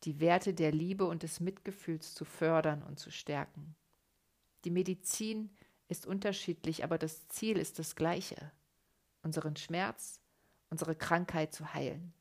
die 0.03 0.19
Werte 0.19 0.55
der 0.55 0.71
Liebe 0.71 1.05
und 1.05 1.23
des 1.23 1.39
Mitgefühls 1.39 2.15
zu 2.15 2.25
fördern 2.25 2.81
und 2.81 2.99
zu 2.99 3.11
stärken. 3.11 3.75
Die 4.65 4.71
Medizin 4.71 5.49
ist 5.87 6.05
unterschiedlich, 6.05 6.83
aber 6.83 6.97
das 6.97 7.27
Ziel 7.27 7.57
ist 7.57 7.79
das 7.79 7.95
gleiche, 7.95 8.51
unseren 9.21 9.55
Schmerz, 9.55 10.19
unsere 10.69 10.95
Krankheit 10.95 11.53
zu 11.53 11.73
heilen. 11.73 12.13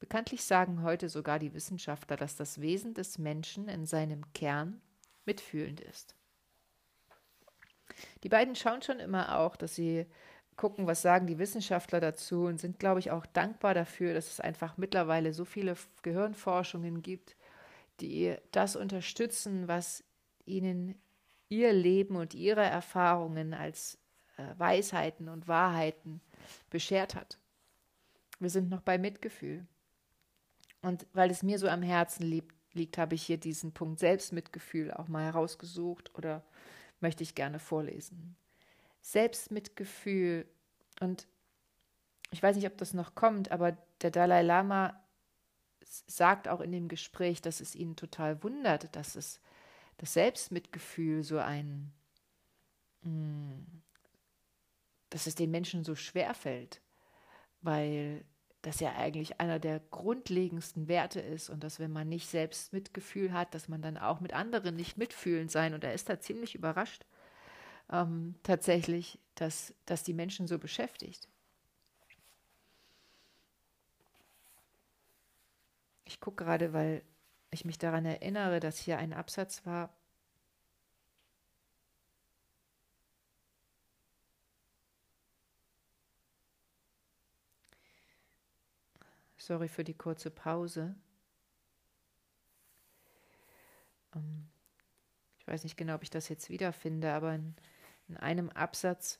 Bekanntlich 0.00 0.44
sagen 0.44 0.82
heute 0.82 1.08
sogar 1.08 1.38
die 1.38 1.54
Wissenschaftler, 1.54 2.16
dass 2.16 2.36
das 2.36 2.60
Wesen 2.60 2.94
des 2.94 3.18
Menschen 3.18 3.68
in 3.68 3.86
seinem 3.86 4.32
Kern 4.34 4.82
mitfühlend 5.24 5.80
ist. 5.80 6.14
Die 8.22 8.28
beiden 8.28 8.56
schauen 8.56 8.82
schon 8.82 9.00
immer 9.00 9.38
auch, 9.38 9.56
dass 9.56 9.74
sie 9.74 10.06
gucken, 10.56 10.86
was 10.86 11.02
sagen 11.02 11.26
die 11.26 11.38
Wissenschaftler 11.38 12.00
dazu 12.00 12.44
und 12.44 12.58
sind, 12.58 12.78
glaube 12.78 13.00
ich, 13.00 13.10
auch 13.10 13.26
dankbar 13.26 13.74
dafür, 13.74 14.14
dass 14.14 14.30
es 14.30 14.40
einfach 14.40 14.76
mittlerweile 14.76 15.32
so 15.32 15.44
viele 15.44 15.76
Gehirnforschungen 16.02 17.02
gibt, 17.02 17.36
die 18.00 18.36
das 18.52 18.76
unterstützen, 18.76 19.68
was 19.68 20.04
ihnen 20.44 21.00
ihr 21.48 21.72
Leben 21.72 22.16
und 22.16 22.34
ihre 22.34 22.62
Erfahrungen 22.62 23.54
als 23.54 23.98
äh, 24.36 24.58
Weisheiten 24.58 25.28
und 25.28 25.48
Wahrheiten 25.48 26.20
beschert 26.70 27.14
hat. 27.14 27.38
Wir 28.38 28.50
sind 28.50 28.70
noch 28.70 28.80
bei 28.80 28.98
Mitgefühl. 28.98 29.66
Und 30.82 31.06
weil 31.12 31.30
es 31.30 31.42
mir 31.42 31.58
so 31.58 31.68
am 31.68 31.82
Herzen 31.82 32.24
liegt, 32.24 32.54
liegt 32.74 32.98
habe 32.98 33.14
ich 33.14 33.22
hier 33.22 33.38
diesen 33.38 33.72
Punkt 33.72 34.00
Selbstmitgefühl 34.00 34.92
auch 34.92 35.08
mal 35.08 35.24
herausgesucht 35.24 36.12
oder 36.16 36.42
möchte 37.00 37.22
ich 37.22 37.34
gerne 37.34 37.58
vorlesen. 37.58 38.36
Selbstmitgefühl 39.00 40.46
und 41.00 41.26
ich 42.30 42.42
weiß 42.42 42.56
nicht, 42.56 42.66
ob 42.66 42.76
das 42.78 42.94
noch 42.94 43.14
kommt, 43.14 43.52
aber 43.52 43.76
der 44.02 44.10
Dalai 44.10 44.42
Lama 44.42 45.00
sagt 45.84 46.48
auch 46.48 46.60
in 46.60 46.72
dem 46.72 46.88
Gespräch, 46.88 47.40
dass 47.40 47.60
es 47.60 47.74
ihn 47.74 47.96
total 47.96 48.42
wundert, 48.42 48.94
dass 48.96 49.14
es 49.14 49.40
das 49.98 50.12
Selbstmitgefühl 50.14 51.22
so 51.22 51.38
ein, 51.38 51.92
hm, 53.02 53.66
dass 55.10 55.26
es 55.26 55.34
den 55.34 55.50
Menschen 55.50 55.84
so 55.84 55.94
schwer 55.94 56.34
fällt, 56.34 56.80
weil 57.62 58.24
das 58.62 58.80
ja 58.80 58.94
eigentlich 58.94 59.40
einer 59.40 59.58
der 59.58 59.80
grundlegendsten 59.90 60.88
Werte 60.88 61.20
ist 61.20 61.50
und 61.50 61.62
dass 61.62 61.78
wenn 61.78 61.92
man 61.92 62.08
nicht 62.08 62.28
selbst 62.28 62.72
Mitgefühl 62.72 63.32
hat, 63.32 63.54
dass 63.54 63.68
man 63.68 63.82
dann 63.82 63.98
auch 63.98 64.20
mit 64.20 64.32
anderen 64.32 64.74
nicht 64.74 64.96
mitfühlend 64.96 65.50
sein. 65.50 65.74
Und 65.74 65.84
er 65.84 65.92
ist 65.92 66.08
da 66.08 66.18
ziemlich 66.18 66.54
überrascht 66.54 67.04
ähm, 67.92 68.34
tatsächlich, 68.42 69.18
dass, 69.34 69.74
dass 69.86 70.02
die 70.02 70.14
Menschen 70.14 70.46
so 70.46 70.58
beschäftigt. 70.58 71.28
Ich 76.06 76.20
gucke 76.20 76.44
gerade, 76.44 76.72
weil 76.72 77.02
ich 77.54 77.64
mich 77.64 77.78
daran 77.78 78.04
erinnere, 78.04 78.60
dass 78.60 78.78
hier 78.78 78.98
ein 78.98 79.12
Absatz 79.12 79.64
war, 79.66 79.90
Sorry 89.44 89.68
für 89.68 89.84
die 89.84 89.92
kurze 89.92 90.30
Pause. 90.30 90.94
Ähm, 94.14 94.48
ich 95.38 95.46
weiß 95.46 95.64
nicht 95.64 95.76
genau, 95.76 95.96
ob 95.96 96.02
ich 96.02 96.08
das 96.08 96.30
jetzt 96.30 96.48
wiederfinde, 96.48 97.12
aber 97.12 97.34
in, 97.34 97.54
in 98.08 98.16
einem 98.16 98.48
Absatz 98.48 99.18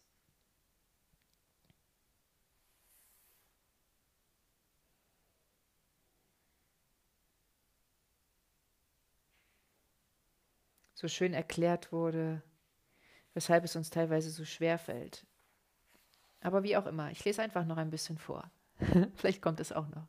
so 10.95 11.09
schön 11.09 11.35
erklärt 11.35 11.93
wurde, 11.93 12.43
weshalb 13.35 13.65
es 13.65 13.77
uns 13.77 13.91
teilweise 13.91 14.31
so 14.31 14.45
schwer 14.45 14.79
fällt. 14.79 15.27
Aber 16.41 16.63
wie 16.63 16.77
auch 16.77 16.87
immer, 16.87 17.11
ich 17.11 17.25
lese 17.25 17.43
einfach 17.43 17.65
noch 17.65 17.77
ein 17.77 17.91
bisschen 17.91 18.19
vor. 18.19 18.51
Vielleicht 19.15 19.43
kommt 19.43 19.61
es 19.61 19.73
auch 19.73 19.89
noch. 19.89 20.07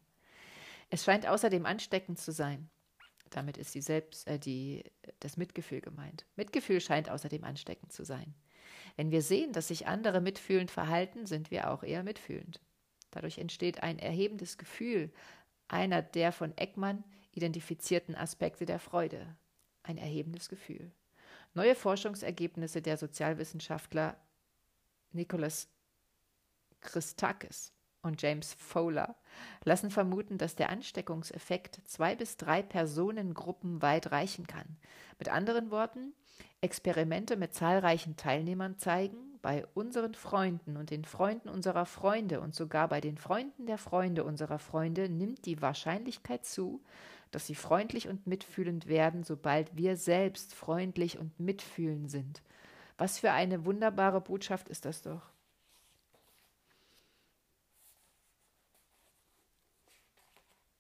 Es 0.90 1.04
scheint 1.04 1.28
außerdem 1.28 1.66
ansteckend 1.66 2.20
zu 2.20 2.32
sein. 2.32 2.70
Damit 3.32 3.58
ist 3.58 3.74
die 3.74 3.82
Selbst, 3.82 4.28
äh, 4.28 4.38
die, 4.38 4.84
das 5.20 5.38
Mitgefühl 5.38 5.82
gemeint. 5.82 6.26
Mitgefühl 6.36 6.80
scheint 6.80 7.10
außerdem 7.10 7.44
ansteckend 7.44 7.92
zu 7.92 8.06
sein. 8.06 8.36
Wenn 8.96 9.12
wir 9.12 9.22
sehen, 9.22 9.52
dass 9.52 9.70
sich 9.70 9.88
andere 9.88 10.22
mitfühlend 10.22 10.72
verhalten, 10.72 11.26
sind 11.26 11.52
wir 11.52 11.72
auch 11.72 11.84
eher 11.84 12.04
mitfühlend. 12.04 12.62
Dadurch 13.12 13.38
entsteht 13.38 13.82
ein 13.82 14.00
erhebendes 14.00 14.58
Gefühl, 14.58 15.12
einer 15.68 16.02
der 16.02 16.32
von 16.32 16.56
Eckmann 16.58 17.04
identifizierten 17.32 18.16
Aspekte 18.16 18.66
der 18.66 18.80
Freude 18.80 19.36
ein 19.86 19.98
erhebendes 19.98 20.50
Gefühl. 20.50 20.92
Neue 21.54 21.76
Forschungsergebnisse 21.76 22.82
der 22.82 22.98
Sozialwissenschaftler 22.98 24.18
Nicholas 25.12 25.70
Christakis 26.82 27.72
und 28.02 28.22
James 28.22 28.54
Fowler 28.54 29.16
lassen 29.64 29.90
vermuten, 29.90 30.38
dass 30.38 30.56
der 30.56 30.70
Ansteckungseffekt 30.70 31.82
zwei 31.86 32.16
bis 32.16 32.38
drei 32.38 32.62
Personengruppen 32.62 33.82
weit 33.82 34.12
reichen 34.12 34.48
kann. 34.48 34.78
Mit 35.18 35.30
anderen 35.30 35.72
Worten, 35.72 36.14
Experimente 36.62 37.36
mit 37.36 37.54
zahlreichen 37.54 38.16
Teilnehmern 38.16 38.78
zeigen, 38.78 39.40
bei 39.42 39.66
unseren 39.76 40.16
Freunden 40.16 40.76
und 40.76 40.90
den 40.90 41.06
Freunden 41.06 41.50
unserer 41.50 41.86
Freunde 41.86 42.42
und 42.42 42.56
sogar 42.56 42.88
bei 42.88 43.00
den 43.00 43.18
Freunden 43.18 43.68
der 43.68 43.78
Freunde 43.78 44.24
unserer 44.24 44.58
Freunde 44.58 45.08
nimmt 45.08 45.46
die 45.46 45.62
Wahrscheinlichkeit 45.62 46.46
zu, 46.46 46.82
dass 47.36 47.48
sie 47.48 47.56
freundlich 47.56 48.08
und 48.08 48.26
mitfühlend 48.28 48.88
werden, 48.88 49.26
sobald 49.26 49.76
wir 49.76 49.98
selbst 49.98 50.56
freundlich 50.56 51.20
und 51.20 51.38
mitfühlend 51.38 52.10
sind. 52.10 52.42
Was 52.98 53.20
für 53.20 53.34
eine 53.34 53.66
wunderbare 53.66 54.22
Botschaft 54.22 54.70
ist 54.70 54.86
das 54.86 55.02
doch. 55.02 55.34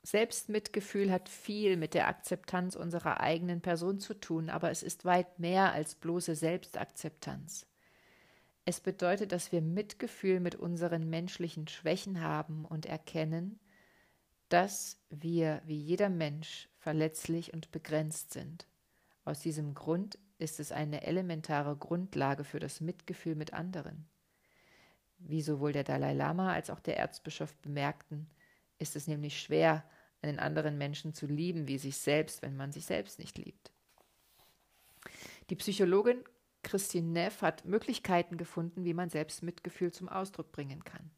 Selbstmitgefühl 0.03 1.11
hat 1.11 1.27
viel 1.27 1.75
mit 1.75 1.93
der 1.93 2.07
Akzeptanz 2.07 2.77
unserer 2.77 3.19
eigenen 3.19 3.59
Person 3.59 3.99
zu 3.99 4.13
tun, 4.13 4.49
aber 4.49 4.71
es 4.71 4.81
ist 4.81 5.03
weit 5.03 5.39
mehr 5.39 5.73
als 5.73 5.95
bloße 5.95 6.35
Selbstakzeptanz. 6.35 7.67
Es 8.63 8.79
bedeutet, 8.79 9.33
dass 9.33 9.51
wir 9.51 9.61
Mitgefühl 9.61 10.39
mit 10.39 10.55
unseren 10.55 11.09
menschlichen 11.09 11.67
Schwächen 11.67 12.21
haben 12.21 12.63
und 12.63 12.85
erkennen, 12.85 13.59
dass 14.49 14.99
wir 15.09 15.61
wie 15.65 15.77
jeder 15.77 16.09
Mensch 16.09 16.69
verletzlich 16.77 17.53
und 17.53 17.71
begrenzt 17.71 18.31
sind. 18.31 18.67
Aus 19.23 19.39
diesem 19.39 19.73
Grund 19.73 20.19
ist 20.37 20.59
es 20.59 20.71
eine 20.71 21.03
elementare 21.03 21.75
Grundlage 21.75 22.43
für 22.43 22.59
das 22.59 22.81
Mitgefühl 22.81 23.35
mit 23.35 23.53
anderen. 23.53 24.07
Wie 25.17 25.41
sowohl 25.41 25.71
der 25.71 25.83
Dalai 25.83 26.13
Lama 26.13 26.53
als 26.53 26.69
auch 26.69 26.79
der 26.79 26.97
Erzbischof 26.97 27.55
bemerkten, 27.57 28.29
ist 28.77 28.95
es 28.95 29.07
nämlich 29.07 29.39
schwer, 29.39 29.83
einen 30.21 30.39
anderen 30.39 30.77
Menschen 30.77 31.13
zu 31.13 31.27
lieben 31.27 31.67
wie 31.67 31.77
sich 31.77 31.97
selbst, 31.97 32.41
wenn 32.41 32.55
man 32.55 32.71
sich 32.71 32.85
selbst 32.85 33.19
nicht 33.19 33.37
liebt. 33.37 33.71
Die 35.49 35.55
Psychologin 35.55 36.23
Christine 36.63 37.07
Neff 37.07 37.43
hat 37.43 37.65
Möglichkeiten 37.65 38.37
gefunden, 38.37 38.85
wie 38.85 38.95
man 38.95 39.09
selbst 39.09 39.43
Mitgefühl 39.43 39.91
zum 39.91 40.09
Ausdruck 40.09 40.51
bringen 40.51 40.83
kann. 40.83 41.11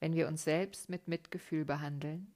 Wenn 0.00 0.14
wir 0.14 0.28
uns 0.28 0.44
selbst 0.44 0.90
mit 0.90 1.08
Mitgefühl 1.08 1.64
behandeln, 1.64 2.34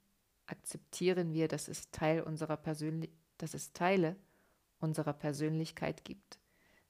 akzeptieren 0.50 1.32
wir, 1.32 1.48
dass 1.48 1.68
es, 1.68 1.90
Teil 1.90 2.22
unserer 2.22 2.56
Persönli 2.56 3.10
dass 3.38 3.54
es 3.54 3.72
Teile 3.72 4.16
unserer 4.80 5.14
Persönlichkeit 5.14 6.04
gibt, 6.04 6.38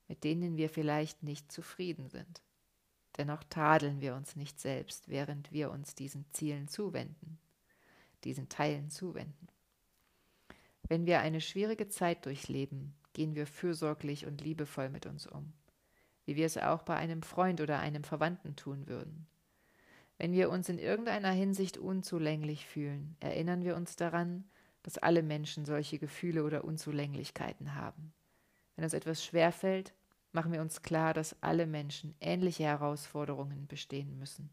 mit 0.09 0.25
denen 0.25 0.57
wir 0.57 0.68
vielleicht 0.68 1.23
nicht 1.23 1.53
zufrieden 1.53 2.09
sind. 2.09 2.42
Dennoch 3.18 3.44
tadeln 3.44 4.01
wir 4.01 4.16
uns 4.16 4.35
nicht 4.35 4.59
selbst, 4.59 5.09
während 5.09 5.53
wir 5.53 5.70
uns 5.70 5.94
diesen 5.94 6.25
Zielen 6.33 6.66
zuwenden 6.66 7.38
diesen 8.25 8.49
Teilen 8.49 8.90
zuwenden. 8.90 9.49
Wenn 10.88 11.07
wir 11.07 11.20
eine 11.20 11.40
schwierige 11.40 11.88
Zeit 11.88 12.27
durchleben, 12.27 12.94
gehen 13.12 13.35
wir 13.35 13.46
fürsorglich 13.46 14.27
und 14.27 14.40
liebevoll 14.40 14.88
mit 14.88 15.07
uns 15.07 15.27
um, 15.27 15.53
wie 16.25 16.37
wir 16.37 16.46
es 16.46 16.59
auch 16.59 16.83
bei 16.83 16.96
einem 16.96 17.23
Freund 17.23 17.61
oder 17.61 17.79
einem 17.79 18.05
Verwandten 18.05 18.57
tun 18.57 18.87
würden. 18.87 19.27
Wenn 20.20 20.35
wir 20.35 20.50
uns 20.50 20.68
in 20.68 20.78
irgendeiner 20.78 21.30
Hinsicht 21.30 21.78
unzulänglich 21.78 22.66
fühlen, 22.66 23.16
erinnern 23.20 23.64
wir 23.64 23.74
uns 23.74 23.96
daran, 23.96 24.44
dass 24.83 24.98
alle 24.98 25.22
Menschen 25.22 25.64
solche 25.64 25.98
Gefühle 25.98 26.44
oder 26.44 26.62
Unzulänglichkeiten 26.64 27.74
haben. 27.74 28.12
Wenn 28.76 28.85
uns 28.85 28.92
etwas 28.92 29.24
schwerfällt, 29.24 29.94
machen 30.33 30.52
wir 30.52 30.61
uns 30.61 30.83
klar, 30.83 31.14
dass 31.14 31.42
alle 31.42 31.66
Menschen 31.66 32.14
ähnliche 32.20 32.64
Herausforderungen 32.64 33.66
bestehen 33.66 34.18
müssen. 34.18 34.50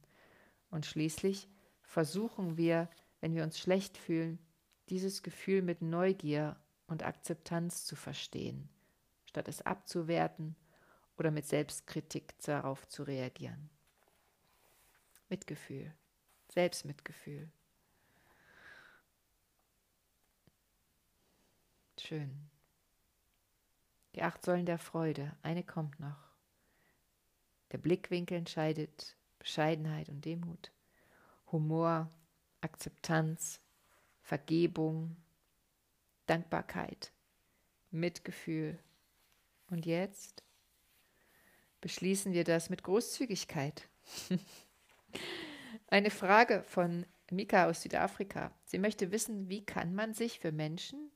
Und 0.69 0.85
schließlich 0.85 1.49
versuchen 1.81 2.55
wir, 2.55 2.89
wenn 3.19 3.35
wir 3.35 3.43
uns 3.43 3.59
schlecht 3.59 3.97
fühlen, 3.97 4.39
dieses 4.87 5.21
Gefühl 5.21 5.63
mit 5.63 5.81
Neugier 5.81 6.55
und 6.87 7.03
Akzeptanz 7.03 7.83
zu 7.83 7.97
verstehen, 7.97 8.69
statt 9.25 9.49
es 9.49 9.61
abzuwerten 9.63 10.55
oder 11.17 11.29
mit 11.29 11.45
Selbstkritik 11.45 12.39
darauf 12.39 12.87
zu 12.87 13.03
reagieren. 13.03 13.69
Mitgefühl, 15.29 15.93
Selbstmitgefühl. 16.49 17.49
Schön. 21.99 22.49
Die 24.15 24.23
acht 24.23 24.43
Säulen 24.43 24.65
der 24.65 24.79
Freude, 24.79 25.35
eine 25.41 25.63
kommt 25.63 25.99
noch. 25.99 26.27
Der 27.71 27.77
Blickwinkel 27.77 28.37
entscheidet 28.37 29.17
Bescheidenheit 29.39 30.09
und 30.09 30.23
Demut, 30.23 30.71
Humor, 31.51 32.09
Akzeptanz, 32.61 33.59
Vergebung, 34.21 35.15
Dankbarkeit, 36.25 37.11
Mitgefühl. 37.91 38.79
Und 39.69 39.85
jetzt 39.85 40.43
beschließen 41.81 42.33
wir 42.33 42.43
das 42.43 42.69
mit 42.69 42.83
Großzügigkeit. 42.83 43.89
Eine 45.87 46.09
Frage 46.09 46.63
von 46.67 47.05
Mika 47.31 47.67
aus 47.69 47.81
Südafrika. 47.81 48.51
Sie 48.65 48.79
möchte 48.79 49.11
wissen, 49.11 49.49
wie 49.49 49.65
kann 49.65 49.93
man 49.93 50.13
sich 50.13 50.39
für 50.39 50.51
Menschen, 50.51 51.11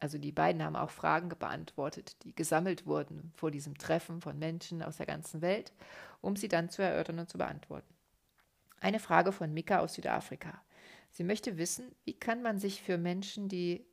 also 0.00 0.18
die 0.18 0.32
beiden 0.32 0.62
haben 0.62 0.74
auch 0.74 0.90
Fragen 0.90 1.28
beantwortet, 1.28 2.16
die 2.24 2.34
gesammelt 2.34 2.86
wurden 2.86 3.32
vor 3.36 3.50
diesem 3.50 3.78
Treffen 3.78 4.20
von 4.20 4.38
Menschen 4.38 4.82
aus 4.82 4.96
der 4.96 5.06
ganzen 5.06 5.42
Welt, 5.42 5.72
um 6.20 6.34
sie 6.34 6.48
dann 6.48 6.68
zu 6.68 6.82
erörtern 6.82 7.20
und 7.20 7.30
zu 7.30 7.38
beantworten. 7.38 7.94
Eine 8.80 8.98
Frage 8.98 9.30
von 9.30 9.54
Mika 9.54 9.78
aus 9.78 9.94
Südafrika. 9.94 10.60
Sie 11.10 11.22
möchte 11.22 11.56
wissen, 11.56 11.94
wie 12.04 12.18
kann 12.18 12.42
man 12.42 12.58
sich 12.58 12.82
für 12.82 12.98
Menschen, 12.98 13.48
die 13.48 13.86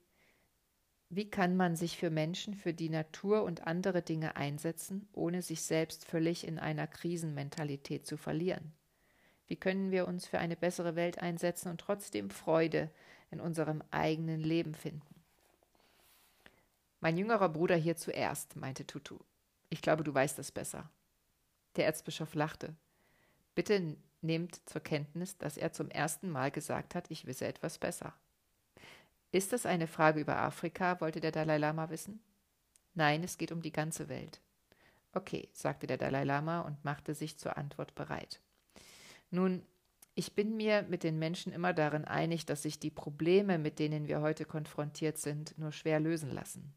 wie 1.11 1.29
kann 1.29 1.55
man 1.57 1.75
sich 1.75 1.97
für 1.97 2.11
Menschen, 2.11 2.53
für 2.53 2.71
die 2.73 2.89
Natur 2.89 3.43
und 3.43 3.65
andere 3.65 4.03
Dinge 4.03 4.35
einsetzen, 4.35 5.09
ohne 5.11 5.41
sich 5.41 5.63
selbst 5.63 6.05
völlig 6.05 6.45
in 6.47 6.59
einer 6.59 6.85
Krisenmentalität 6.85 8.05
zu 8.05 8.15
verlieren? 8.15 8.73
Wie 9.49 9.55
können 9.55 9.89
wir 9.91 10.07
uns 10.07 10.27
für 10.27 10.37
eine 10.37 10.55
bessere 10.55 10.95
Welt 10.95 11.17
einsetzen 11.17 11.69
und 11.69 11.81
trotzdem 11.81 12.29
Freude 12.29 12.89
in 13.31 13.41
unserem 13.41 13.83
eigenen 13.89 14.41
Leben 14.41 14.75
finden? 14.75 15.15
Mein 17.01 17.17
jüngerer 17.17 17.49
Bruder 17.49 17.75
hier 17.75 17.97
zuerst, 17.97 18.55
meinte 18.55 18.85
Tutu. 18.85 19.17
Ich 19.69 19.81
glaube, 19.81 20.03
du 20.03 20.13
weißt 20.13 20.37
das 20.37 20.51
besser. 20.51 20.89
Der 21.77 21.85
Erzbischof 21.85 22.35
lachte. 22.35 22.75
Bitte 23.55 23.97
nehmt 24.21 24.61
zur 24.69 24.81
Kenntnis, 24.81 25.37
dass 25.39 25.57
er 25.57 25.73
zum 25.73 25.89
ersten 25.89 26.29
Mal 26.29 26.51
gesagt 26.51 26.93
hat, 26.93 27.09
ich 27.09 27.25
wisse 27.25 27.47
etwas 27.47 27.79
besser. 27.79 28.13
Ist 29.31 29.51
das 29.51 29.65
eine 29.65 29.87
Frage 29.87 30.19
über 30.19 30.37
Afrika? 30.37 31.01
wollte 31.01 31.21
der 31.21 31.31
Dalai 31.31 31.57
Lama 31.57 31.89
wissen. 31.89 32.19
Nein, 32.93 33.23
es 33.23 33.37
geht 33.37 33.51
um 33.51 33.61
die 33.61 33.71
ganze 33.71 34.09
Welt. 34.09 34.41
Okay, 35.13 35.49
sagte 35.53 35.87
der 35.87 35.97
Dalai 35.97 36.23
Lama 36.23 36.61
und 36.61 36.85
machte 36.85 37.15
sich 37.15 37.37
zur 37.37 37.57
Antwort 37.57 37.95
bereit. 37.95 38.41
Nun, 39.31 39.63
ich 40.15 40.35
bin 40.35 40.57
mir 40.57 40.83
mit 40.83 41.03
den 41.03 41.17
Menschen 41.17 41.53
immer 41.53 41.73
darin 41.73 42.05
einig, 42.05 42.45
dass 42.45 42.63
sich 42.63 42.79
die 42.79 42.91
Probleme, 42.91 43.57
mit 43.57 43.79
denen 43.79 44.07
wir 44.07 44.21
heute 44.21 44.45
konfrontiert 44.45 45.17
sind, 45.17 45.57
nur 45.57 45.71
schwer 45.71 45.99
lösen 45.99 46.31
lassen. 46.31 46.73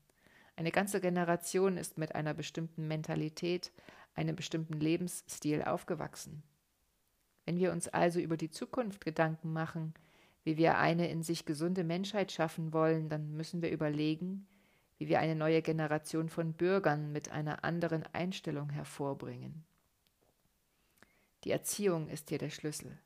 Eine 0.54 0.70
ganze 0.70 1.00
Generation 1.00 1.76
ist 1.76 1.98
mit 1.98 2.14
einer 2.14 2.34
bestimmten 2.34 2.86
Mentalität, 2.86 3.72
einem 4.14 4.36
bestimmten 4.36 4.74
Lebensstil 4.74 5.62
aufgewachsen. 5.62 6.42
Wenn 7.46 7.58
wir 7.58 7.72
uns 7.72 7.88
also 7.88 8.20
über 8.20 8.36
die 8.36 8.50
Zukunft 8.50 9.04
Gedanken 9.04 9.52
machen, 9.52 9.94
wie 10.44 10.56
wir 10.56 10.78
eine 10.78 11.08
in 11.10 11.22
sich 11.22 11.44
gesunde 11.44 11.84
Menschheit 11.84 12.30
schaffen 12.30 12.72
wollen, 12.72 13.08
dann 13.08 13.32
müssen 13.32 13.62
wir 13.62 13.70
überlegen, 13.70 14.46
wie 14.98 15.08
wir 15.08 15.18
eine 15.18 15.34
neue 15.34 15.62
Generation 15.62 16.28
von 16.28 16.52
Bürgern 16.52 17.10
mit 17.10 17.32
einer 17.32 17.64
anderen 17.64 18.04
Einstellung 18.12 18.70
hervorbringen. 18.70 19.64
Die 21.44 21.50
Erziehung 21.50 22.08
ist 22.08 22.28
hier 22.28 22.38
der 22.38 22.50
Schlüssel. 22.50 22.98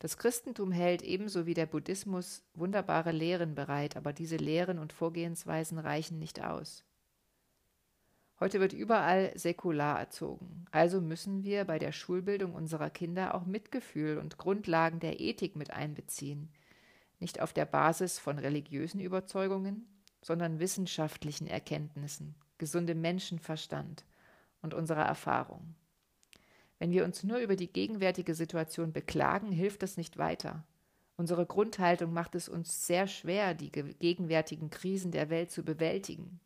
Das 0.00 0.16
Christentum 0.16 0.70
hält 0.70 1.02
ebenso 1.02 1.46
wie 1.46 1.54
der 1.54 1.66
Buddhismus 1.66 2.44
wunderbare 2.54 3.10
Lehren 3.10 3.54
bereit, 3.54 3.96
aber 3.96 4.12
diese 4.12 4.36
Lehren 4.36 4.78
und 4.78 4.92
Vorgehensweisen 4.92 5.78
reichen 5.78 6.18
nicht 6.18 6.44
aus. 6.44 6.84
Heute 8.38 8.60
wird 8.60 8.72
überall 8.72 9.36
säkular 9.36 9.98
erzogen. 9.98 10.66
Also 10.70 11.00
müssen 11.00 11.42
wir 11.42 11.64
bei 11.64 11.80
der 11.80 11.90
Schulbildung 11.90 12.54
unserer 12.54 12.90
Kinder 12.90 13.34
auch 13.34 13.44
Mitgefühl 13.44 14.18
und 14.18 14.38
Grundlagen 14.38 15.00
der 15.00 15.18
Ethik 15.18 15.56
mit 15.56 15.72
einbeziehen. 15.72 16.52
Nicht 17.18 17.40
auf 17.40 17.52
der 17.52 17.64
Basis 17.64 18.20
von 18.20 18.38
religiösen 18.38 19.00
Überzeugungen, 19.00 19.88
sondern 20.22 20.60
wissenschaftlichen 20.60 21.48
Erkenntnissen, 21.48 22.36
gesundem 22.58 23.00
Menschenverstand 23.00 24.04
und 24.62 24.72
unserer 24.72 25.04
Erfahrung. 25.04 25.74
Wenn 26.78 26.92
wir 26.92 27.04
uns 27.04 27.24
nur 27.24 27.38
über 27.38 27.56
die 27.56 27.72
gegenwärtige 27.72 28.34
Situation 28.34 28.92
beklagen, 28.92 29.50
hilft 29.50 29.82
das 29.82 29.96
nicht 29.96 30.16
weiter. 30.16 30.64
Unsere 31.16 31.46
Grundhaltung 31.46 32.12
macht 32.12 32.36
es 32.36 32.48
uns 32.48 32.86
sehr 32.86 33.08
schwer, 33.08 33.54
die 33.54 33.70
gegenwärtigen 33.70 34.70
Krisen 34.70 35.10
der 35.10 35.30
Welt 35.30 35.50
zu 35.50 35.64
bewältigen. 35.64 36.38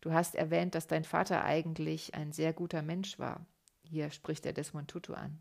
Du 0.00 0.12
hast 0.12 0.36
erwähnt, 0.36 0.76
dass 0.76 0.86
dein 0.86 1.02
Vater 1.02 1.44
eigentlich 1.44 2.14
ein 2.14 2.30
sehr 2.30 2.52
guter 2.52 2.82
Mensch 2.82 3.18
war. 3.18 3.44
Hier 3.82 4.10
spricht 4.10 4.46
er 4.46 4.52
Desmond 4.52 4.88
Tutu 4.88 5.14
an. 5.14 5.40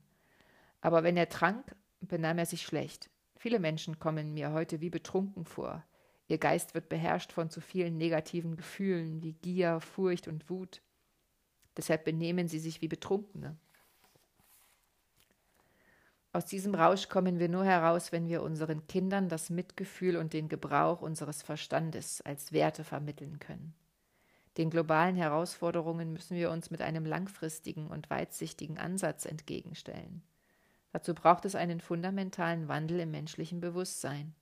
Aber 0.82 1.04
wenn 1.04 1.17
er 1.17 1.30
trank, 1.30 1.76
benahm 2.02 2.39
er 2.39 2.48
sich 2.48 2.63
schlecht. 2.63 3.12
Viele 3.38 3.60
Menschen 3.60 4.00
kommen 4.00 4.34
mir 4.34 4.54
heute 4.54 4.82
wie 4.82 4.89
betrunken 4.89 5.45
vor. 5.45 5.84
Ihr 6.28 6.39
Geist 6.39 6.74
wird 6.74 6.89
beherrscht 6.89 7.32
von 7.32 7.52
zu 7.52 7.62
vielen 7.62 7.98
negativen 7.98 8.56
Gefühlen 8.56 9.21
wie 9.21 9.34
Gier, 9.34 9.80
Furcht 9.82 10.28
und 10.28 10.50
Wut. 10.50 10.82
Deshalb 11.78 12.06
benehmen 12.06 12.48
sie 12.48 12.60
sich 12.60 12.82
wie 12.82 12.88
Betrunkene. 12.88 13.56
Aus 16.36 16.45
diesem 16.45 16.76
Rausch 16.76 17.08
kommen 17.08 17.39
wir 17.39 17.48
nur 17.48 17.63
heraus, 17.63 18.12
wenn 18.12 18.28
wir 18.28 18.43
unseren 18.43 18.86
Kindern 18.88 19.30
das 19.30 19.50
Mitgefühl 19.50 20.17
und 20.17 20.34
den 20.34 20.50
Gebrauch 20.50 21.02
unseres 21.02 21.41
Verstandes 21.41 22.19
als 22.19 22.52
Werte 22.52 22.84
vermitteln 22.84 23.39
können. 23.39 23.74
Den 24.58 24.69
globalen 24.69 25.15
Herausforderungen 25.15 26.12
müssen 26.12 26.36
wir 26.36 26.52
uns 26.52 26.71
mit 26.71 26.82
einem 26.82 27.06
langfristigen 27.06 27.88
und 27.88 28.10
weitsichtigen 28.10 28.78
Ansatz 28.78 29.24
entgegenstellen. 29.24 30.24
Dazu 30.91 31.13
braucht 31.13 31.45
es 31.45 31.56
einen 31.56 31.80
fundamentalen 31.80 32.67
Wandel 32.67 33.00
im 33.00 33.12
menschlichen 33.12 33.62
Bewusstsein, 33.62 34.36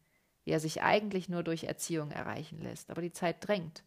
wie 0.46 0.52
er 0.52 0.60
sich 0.60 0.82
eigentlich 0.82 1.30
nur 1.30 1.44
durch 1.44 1.66
Erziehung 1.66 2.10
erreichen 2.10 2.58
lässt. 2.58 2.90
Aber 2.90 3.04
die 3.04 3.14
Zeit 3.14 3.48
drängt. 3.48 3.84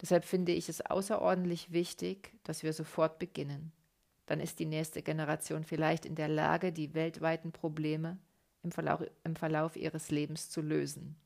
Deshalb 0.00 0.24
finde 0.24 0.52
ich 0.52 0.68
es 0.68 0.86
außerordentlich 0.86 1.72
wichtig, 1.72 2.32
dass 2.44 2.62
wir 2.62 2.72
sofort 2.72 3.18
beginnen. 3.18 3.72
Dann 4.26 4.40
ist 4.40 4.58
die 4.58 4.66
nächste 4.66 5.02
Generation 5.02 5.64
vielleicht 5.64 6.06
in 6.06 6.14
der 6.14 6.28
Lage, 6.28 6.72
die 6.72 6.94
weltweiten 6.94 7.52
Probleme 7.52 8.18
im 8.62 8.72
Verlauf, 8.72 9.02
im 9.24 9.36
Verlauf 9.36 9.76
ihres 9.76 10.10
Lebens 10.10 10.50
zu 10.50 10.62
lösen. 10.62 11.16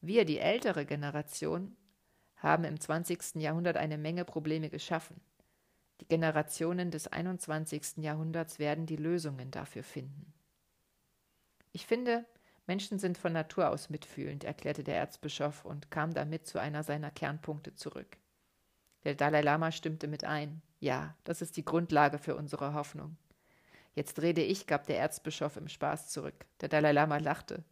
Wir, 0.00 0.24
die 0.24 0.38
ältere 0.38 0.86
Generation, 0.86 1.76
haben 2.36 2.64
im 2.64 2.78
20. 2.78 3.36
Jahrhundert 3.36 3.76
eine 3.76 3.98
Menge 3.98 4.24
Probleme 4.24 4.68
geschaffen. 4.68 5.20
Die 6.00 6.08
Generationen 6.08 6.90
des 6.90 7.06
21. 7.08 7.98
Jahrhunderts 7.98 8.58
werden 8.58 8.86
die 8.86 8.96
Lösungen 8.96 9.50
dafür 9.50 9.82
finden. 9.82 10.32
Ich 11.72 11.86
finde, 11.86 12.24
Menschen 12.66 12.98
sind 12.98 13.18
von 13.18 13.32
Natur 13.32 13.70
aus 13.70 13.90
mitfühlend, 13.90 14.44
erklärte 14.44 14.84
der 14.84 14.96
Erzbischof 14.96 15.64
und 15.64 15.90
kam 15.90 16.14
damit 16.14 16.46
zu 16.46 16.58
einer 16.58 16.82
seiner 16.82 17.10
Kernpunkte 17.10 17.74
zurück. 17.74 18.18
Der 19.04 19.14
Dalai 19.14 19.42
Lama 19.42 19.70
stimmte 19.70 20.06
mit 20.06 20.24
ein. 20.24 20.62
Ja, 20.84 21.16
das 21.24 21.40
ist 21.40 21.56
die 21.56 21.64
Grundlage 21.64 22.18
für 22.18 22.36
unsere 22.36 22.74
Hoffnung. 22.74 23.16
Jetzt 23.94 24.20
rede 24.20 24.42
ich, 24.42 24.66
gab 24.66 24.86
der 24.86 24.98
Erzbischof 24.98 25.56
im 25.56 25.66
Spaß 25.66 26.10
zurück. 26.10 26.34
Der 26.60 26.68
Dalai 26.68 26.92
Lama 26.92 27.16
lachte. 27.16 27.64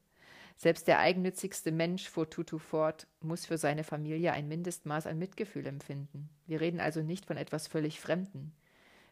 Selbst 0.56 0.88
der 0.88 0.98
eigennützigste 0.98 1.72
Mensch, 1.72 2.08
fuhr 2.08 2.30
Tutu 2.30 2.56
fort, 2.56 3.06
muss 3.20 3.44
für 3.44 3.58
seine 3.58 3.84
Familie 3.84 4.32
ein 4.32 4.48
Mindestmaß 4.48 5.06
an 5.06 5.18
Mitgefühl 5.18 5.66
empfinden. 5.66 6.30
Wir 6.46 6.62
reden 6.62 6.80
also 6.80 7.02
nicht 7.02 7.26
von 7.26 7.36
etwas 7.36 7.66
völlig 7.66 8.00
Fremden. 8.00 8.54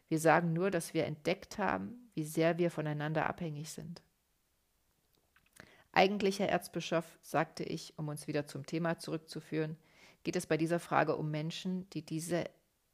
Wir 0.08 0.18
sagen 0.18 0.54
nur, 0.54 0.70
dass 0.70 0.94
wir 0.94 1.04
entdeckt 1.04 1.58
haben, 1.58 2.10
wie 2.14 2.24
sehr 2.24 2.56
wir 2.56 2.70
voneinander 2.70 3.26
abhängig 3.26 3.68
sind. 3.68 4.00
Eigentlich, 5.92 6.38
Herr 6.38 6.48
Erzbischof, 6.48 7.04
sagte 7.20 7.64
ich, 7.64 7.92
um 7.98 8.08
uns 8.08 8.28
wieder 8.28 8.46
zum 8.46 8.64
Thema 8.64 8.98
zurückzuführen, 8.98 9.76
geht 10.22 10.36
es 10.36 10.46
bei 10.46 10.56
dieser 10.56 10.80
Frage 10.80 11.16
um 11.16 11.30
Menschen, 11.30 11.90
die 11.90 12.02
diese 12.02 12.46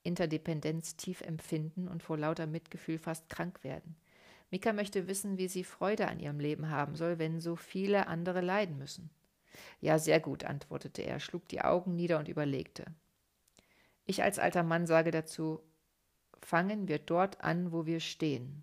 Interdependenz 0.07 0.97
tief 0.97 1.21
empfinden 1.21 1.88
und 1.88 2.03
vor 2.03 2.16
lauter 2.16 2.47
Mitgefühl 2.47 2.99
fast 2.99 3.29
krank 3.29 3.62
werden. 3.62 3.97
Mika 4.51 4.73
möchte 4.73 5.09
wissen, 5.09 5.38
wie 5.38 5.49
sie 5.49 5.64
Freude 5.64 6.09
an 6.09 6.21
ihrem 6.21 6.40
Leben 6.40 6.71
haben 6.71 6.95
soll, 6.95 7.19
wenn 7.19 7.40
so 7.40 7.57
viele 7.57 8.07
andere 8.07 8.40
leiden 8.40 8.79
müssen. 8.79 9.11
Ja, 9.81 9.99
sehr 9.99 10.21
gut, 10.21 10.45
antwortete 10.45 11.03
er, 11.03 11.21
schlug 11.21 11.49
die 11.49 11.61
Augen 11.61 11.97
nieder 11.97 12.19
und 12.19 12.29
überlegte. 12.29 12.87
Ich 14.05 14.23
als 14.23 14.38
alter 14.38 14.62
Mann 14.62 14.87
sage 14.87 15.11
dazu, 15.11 15.61
fangen 16.40 16.87
wir 16.87 16.99
dort 16.99 17.40
an, 17.40 17.73
wo 17.73 17.87
wir 17.87 18.01
stehen, 18.01 18.62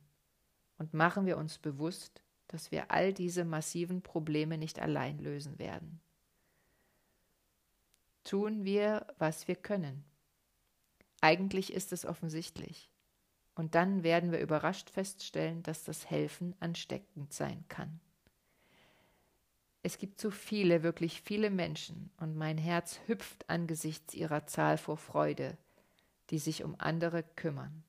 und 0.78 0.94
machen 0.94 1.26
wir 1.26 1.38
uns 1.38 1.58
bewusst, 1.58 2.22
dass 2.48 2.72
wir 2.72 2.92
all 2.92 3.14
diese 3.14 3.46
massiven 3.46 4.02
Probleme 4.02 4.58
nicht 4.58 4.80
allein 4.80 5.20
lösen 5.20 5.60
werden. 5.60 6.00
Tun 8.24 8.64
wir, 8.64 9.08
was 9.18 9.48
wir 9.48 9.56
können. 9.56 10.06
Eigentlich 11.24 11.72
ist 11.72 11.94
es 11.94 12.06
offensichtlich. 12.06 12.90
Und 13.56 13.76
dann 13.76 14.04
werden 14.04 14.34
wir 14.34 14.42
überrascht 14.42 14.90
feststellen, 14.90 15.64
dass 15.64 15.86
das 15.86 16.10
Helfen 16.10 16.54
ansteckend 16.60 17.32
sein 17.32 17.64
kann. 17.70 18.02
Es 19.84 19.98
gibt 19.98 20.20
so 20.20 20.32
viele, 20.32 20.84
wirklich 20.84 21.22
viele 21.22 21.50
Menschen, 21.50 22.12
und 22.18 22.36
mein 22.36 22.58
Herz 22.58 23.00
hüpft 23.06 23.50
angesichts 23.50 24.14
ihrer 24.14 24.48
Zahl 24.48 24.78
vor 24.78 24.98
Freude, 24.98 25.58
die 26.30 26.40
sich 26.40 26.62
um 26.62 26.76
andere 26.78 27.24
kümmern. 27.24 27.86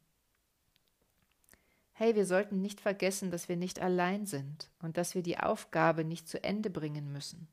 Hey, 1.92 2.14
wir 2.14 2.26
sollten 2.26 2.62
nicht 2.62 2.80
vergessen, 2.80 3.32
dass 3.32 3.48
wir 3.48 3.56
nicht 3.56 3.80
allein 3.80 4.26
sind 4.26 4.70
und 4.78 4.96
dass 4.96 5.16
wir 5.16 5.24
die 5.24 5.38
Aufgabe 5.38 6.04
nicht 6.04 6.28
zu 6.28 6.40
Ende 6.44 6.70
bringen 6.70 7.12
müssen. 7.12 7.48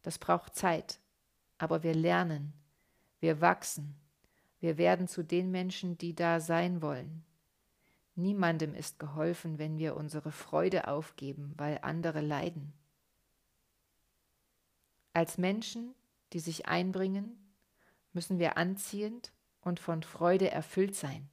Das 0.00 0.16
braucht 0.16 0.56
Zeit, 0.56 1.00
aber 1.58 1.82
wir 1.82 1.94
lernen, 1.94 2.54
wir 3.20 3.42
wachsen, 3.42 3.94
wir 4.60 4.78
werden 4.78 5.08
zu 5.08 5.22
den 5.22 5.50
Menschen, 5.50 5.98
die 5.98 6.14
da 6.14 6.40
sein 6.40 6.82
wollen. 6.82 7.24
Niemandem 8.14 8.74
ist 8.74 8.98
geholfen, 8.98 9.58
wenn 9.58 9.78
wir 9.78 9.96
unsere 9.96 10.32
Freude 10.32 10.88
aufgeben, 10.88 11.52
weil 11.56 11.78
andere 11.82 12.20
leiden. 12.20 12.72
Als 15.12 15.38
Menschen, 15.38 15.94
die 16.32 16.40
sich 16.40 16.66
einbringen, 16.66 17.36
müssen 18.12 18.38
wir 18.38 18.56
anziehend 18.56 19.32
und 19.60 19.80
von 19.80 20.02
Freude 20.02 20.50
erfüllt 20.50 20.94
sein 20.94 21.28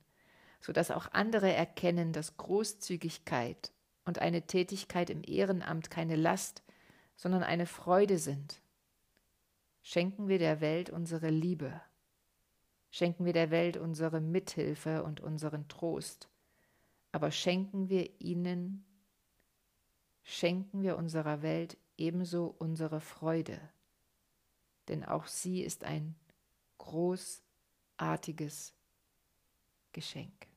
sodass 0.64 0.92
auch 0.92 1.12
andere 1.12 1.52
erkennen, 1.52 2.14
dass 2.14 2.38
Großzügigkeit 2.38 3.74
und 4.06 4.20
eine 4.20 4.44
Tätigkeit 4.44 5.10
im 5.10 5.22
Ehrenamt 5.22 5.92
keine 5.92 6.16
Last, 6.16 6.64
sondern 7.18 7.44
eine 7.44 7.66
Freude 7.66 8.18
sind. 8.18 8.62
Schenken 9.82 10.30
wir 10.30 10.40
der 10.40 10.62
Welt 10.62 10.90
unsere 10.90 11.30
Liebe, 11.30 11.82
schenken 12.94 13.26
wir 13.26 13.34
der 13.34 13.50
Welt 13.50 13.76
unsere 13.76 14.22
Mithilfe 14.22 15.04
und 15.04 15.20
unseren 15.20 15.68
Trost, 15.68 16.30
aber 17.12 17.32
schenken 17.32 17.90
wir 17.90 18.22
ihnen, 18.22 18.86
schenken 20.22 20.84
wir 20.84 20.96
unserer 20.96 21.42
Welt 21.42 21.76
ebenso 21.98 22.56
unsere 22.60 23.02
Freude, 23.02 23.60
denn 24.90 25.04
auch 25.04 25.26
sie 25.26 25.64
ist 25.64 25.84
ein 25.84 26.16
großartiges 26.78 28.76
Geschenk. 29.92 30.48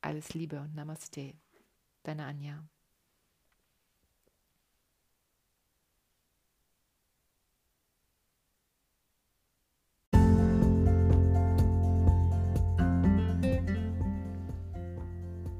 Alles 0.00 0.32
Liebe 0.34 0.60
und 0.60 0.76
Namaste. 0.76 1.41
Deine 2.04 2.24
Anja. 2.24 2.64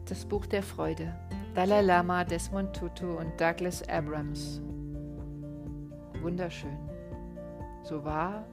Das 0.09 0.26
Buch 0.26 0.46
der 0.46 0.62
Freude. 0.62 1.14
Dalai 1.55 1.81
Lama, 1.81 2.24
Desmond 2.24 2.74
Tutu 2.74 3.18
und 3.18 3.40
Douglas 3.40 3.88
Abrams. 3.88 4.61
Wunderschön. 6.20 6.76
So 7.83 8.05
wahr, 8.05 8.44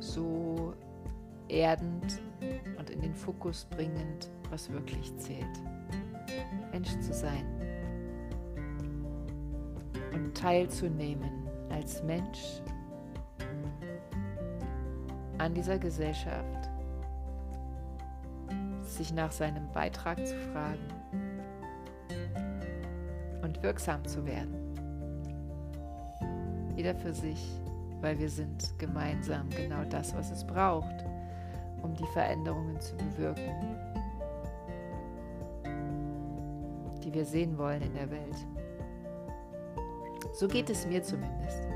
so 0.00 0.74
erdend 1.48 2.20
und 2.78 2.90
in 2.90 3.00
den 3.00 3.14
Fokus 3.14 3.64
bringend, 3.66 4.30
was 4.52 4.70
wirklich 4.70 5.16
zählt. 5.16 5.62
Mensch 6.72 6.90
zu 7.00 7.12
sein 7.12 7.44
und 10.12 10.36
teilzunehmen 10.36 11.48
als 11.70 12.02
Mensch 12.02 12.60
an 15.38 15.54
dieser 15.54 15.78
Gesellschaft, 15.78 16.68
sich 18.84 19.12
nach 19.12 19.32
seinem 19.32 19.72
Beitrag 19.72 20.24
zu 20.24 20.36
fragen 20.52 20.86
und 23.42 23.62
wirksam 23.62 24.04
zu 24.04 24.24
werden. 24.26 24.54
Jeder 26.76 26.94
für 26.94 27.14
sich, 27.14 27.42
weil 28.02 28.18
wir 28.18 28.28
sind 28.28 28.78
gemeinsam 28.78 29.48
genau 29.50 29.84
das, 29.88 30.14
was 30.14 30.30
es 30.30 30.46
braucht, 30.46 31.04
um 31.82 31.94
die 31.94 32.06
Veränderungen 32.12 32.78
zu 32.80 32.94
bewirken, 32.96 33.91
die 37.12 37.18
wir 37.18 37.24
sehen 37.24 37.58
wollen 37.58 37.82
in 37.82 37.94
der 37.94 38.10
Welt. 38.10 38.36
So 40.32 40.48
geht 40.48 40.70
es 40.70 40.86
mir 40.86 41.02
zumindest. 41.02 41.68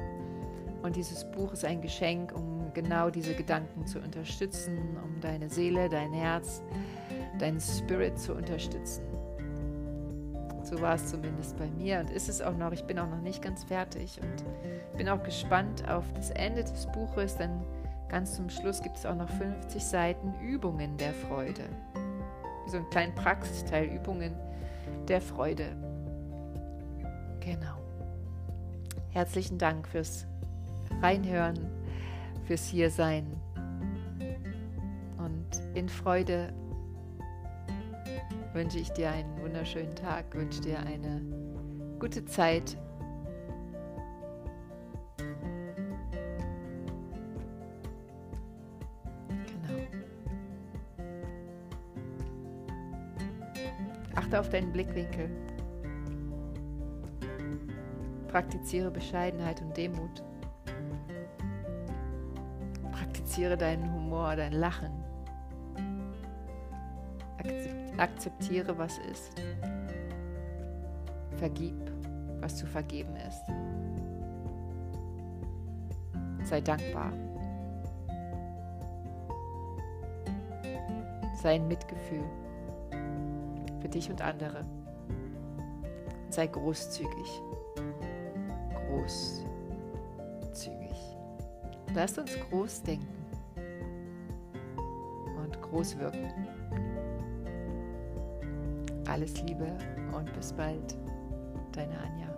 Und 0.82 0.97
dieses 0.97 1.24
Buch 1.30 1.53
ist 1.53 1.64
ein 1.64 1.80
Geschenk, 1.80 2.32
um 2.34 2.70
genau 2.72 3.11
diese 3.11 3.34
Gedanken 3.34 3.87
zu 3.87 3.99
unterstützen, 3.99 4.97
um 5.03 5.20
deine 5.20 5.51
Seele, 5.51 5.89
dein 5.89 6.12
Herz, 6.12 6.62
deinen 7.39 7.61
Spirit 7.61 8.18
zu 8.18 8.34
unterstützen. 8.34 9.03
So 10.62 10.80
war 10.80 10.95
es 10.95 11.11
zumindest 11.11 11.57
bei 11.59 11.68
mir 11.68 12.01
und 12.01 12.11
ist 12.11 12.28
es 12.28 12.43
auch 12.43 12.57
noch. 12.57 12.72
Ich 12.72 12.84
bin 12.84 12.99
auch 12.99 13.09
noch 13.09 13.20
nicht 13.20 13.43
ganz 13.43 13.64
fertig 13.64 14.20
und 14.20 14.97
bin 14.97 15.09
auch 15.09 15.22
gespannt 15.22 15.89
auf 15.89 16.05
das 16.14 16.30
Ende 16.30 16.64
des 16.64 16.87
Buches, 16.87 17.37
denn 17.37 17.62
ganz 18.09 18.34
zum 18.37 18.49
Schluss 18.49 18.82
gibt 18.82 18.97
es 18.97 19.07
auch 19.07 19.14
noch 19.14 19.28
50 19.28 19.84
Seiten 19.84 20.34
Übungen 20.41 20.97
der 20.97 21.12
Freude. 21.12 21.64
So 22.66 22.78
einen 22.78 22.91
kleinen 22.91 23.14
Praxisteil 23.14 23.87
Übungen 23.87 24.34
der 25.09 25.21
Freude. 25.21 25.77
Genau. 27.41 27.79
Herzlichen 29.11 29.59
Dank 29.59 29.89
fürs 29.89 30.27
Reinhören, 31.01 31.59
fürs 32.47 32.67
Hiersein 32.67 33.27
und 35.19 35.63
in 35.75 35.89
Freude 35.89 36.53
wünsche 38.53 38.79
ich 38.79 38.91
dir 38.91 39.11
einen 39.11 39.41
wunderschönen 39.41 39.95
Tag, 39.95 40.35
wünsche 40.35 40.61
dir 40.61 40.79
eine 40.81 41.21
gute 41.99 42.25
Zeit. 42.25 42.77
Achte 54.27 54.41
auf 54.41 54.49
deinen 54.49 54.72
Blickwinkel. 54.72 55.31
Praktiziere 58.27 58.91
Bescheidenheit 58.91 59.62
und 59.62 59.77
Demut. 59.77 60.24
Praktiziere 62.91 63.57
deinen 63.57 63.93
Humor, 63.93 64.35
dein 64.35 64.55
Lachen 64.55 64.91
Akzeptiere, 67.99 68.77
was 68.77 68.99
ist. 68.99 69.31
Vergib, 71.37 71.77
was 72.41 72.57
zu 72.57 72.66
vergeben 72.66 73.14
ist. 73.29 73.43
Sei 76.43 76.61
dankbar. 76.61 77.12
Sei 81.41 81.55
ein 81.55 81.68
Mitgefühl 81.68 82.24
für 83.87 83.91
dich 83.91 84.11
und 84.11 84.20
andere. 84.20 84.64
Sei 86.28 86.49
großzügig. 86.49 87.43
Großzügig. 88.89 89.47
Lasst 91.95 92.18
uns 92.18 92.32
groß 92.51 92.82
denken 92.82 93.07
und 95.41 95.62
groß 95.62 95.99
wirken. 95.99 96.32
Alles 99.09 99.41
Liebe 99.43 99.68
und 100.16 100.32
bis 100.32 100.53
bald, 100.53 100.97
deine 101.70 101.97
Anja. 101.97 102.36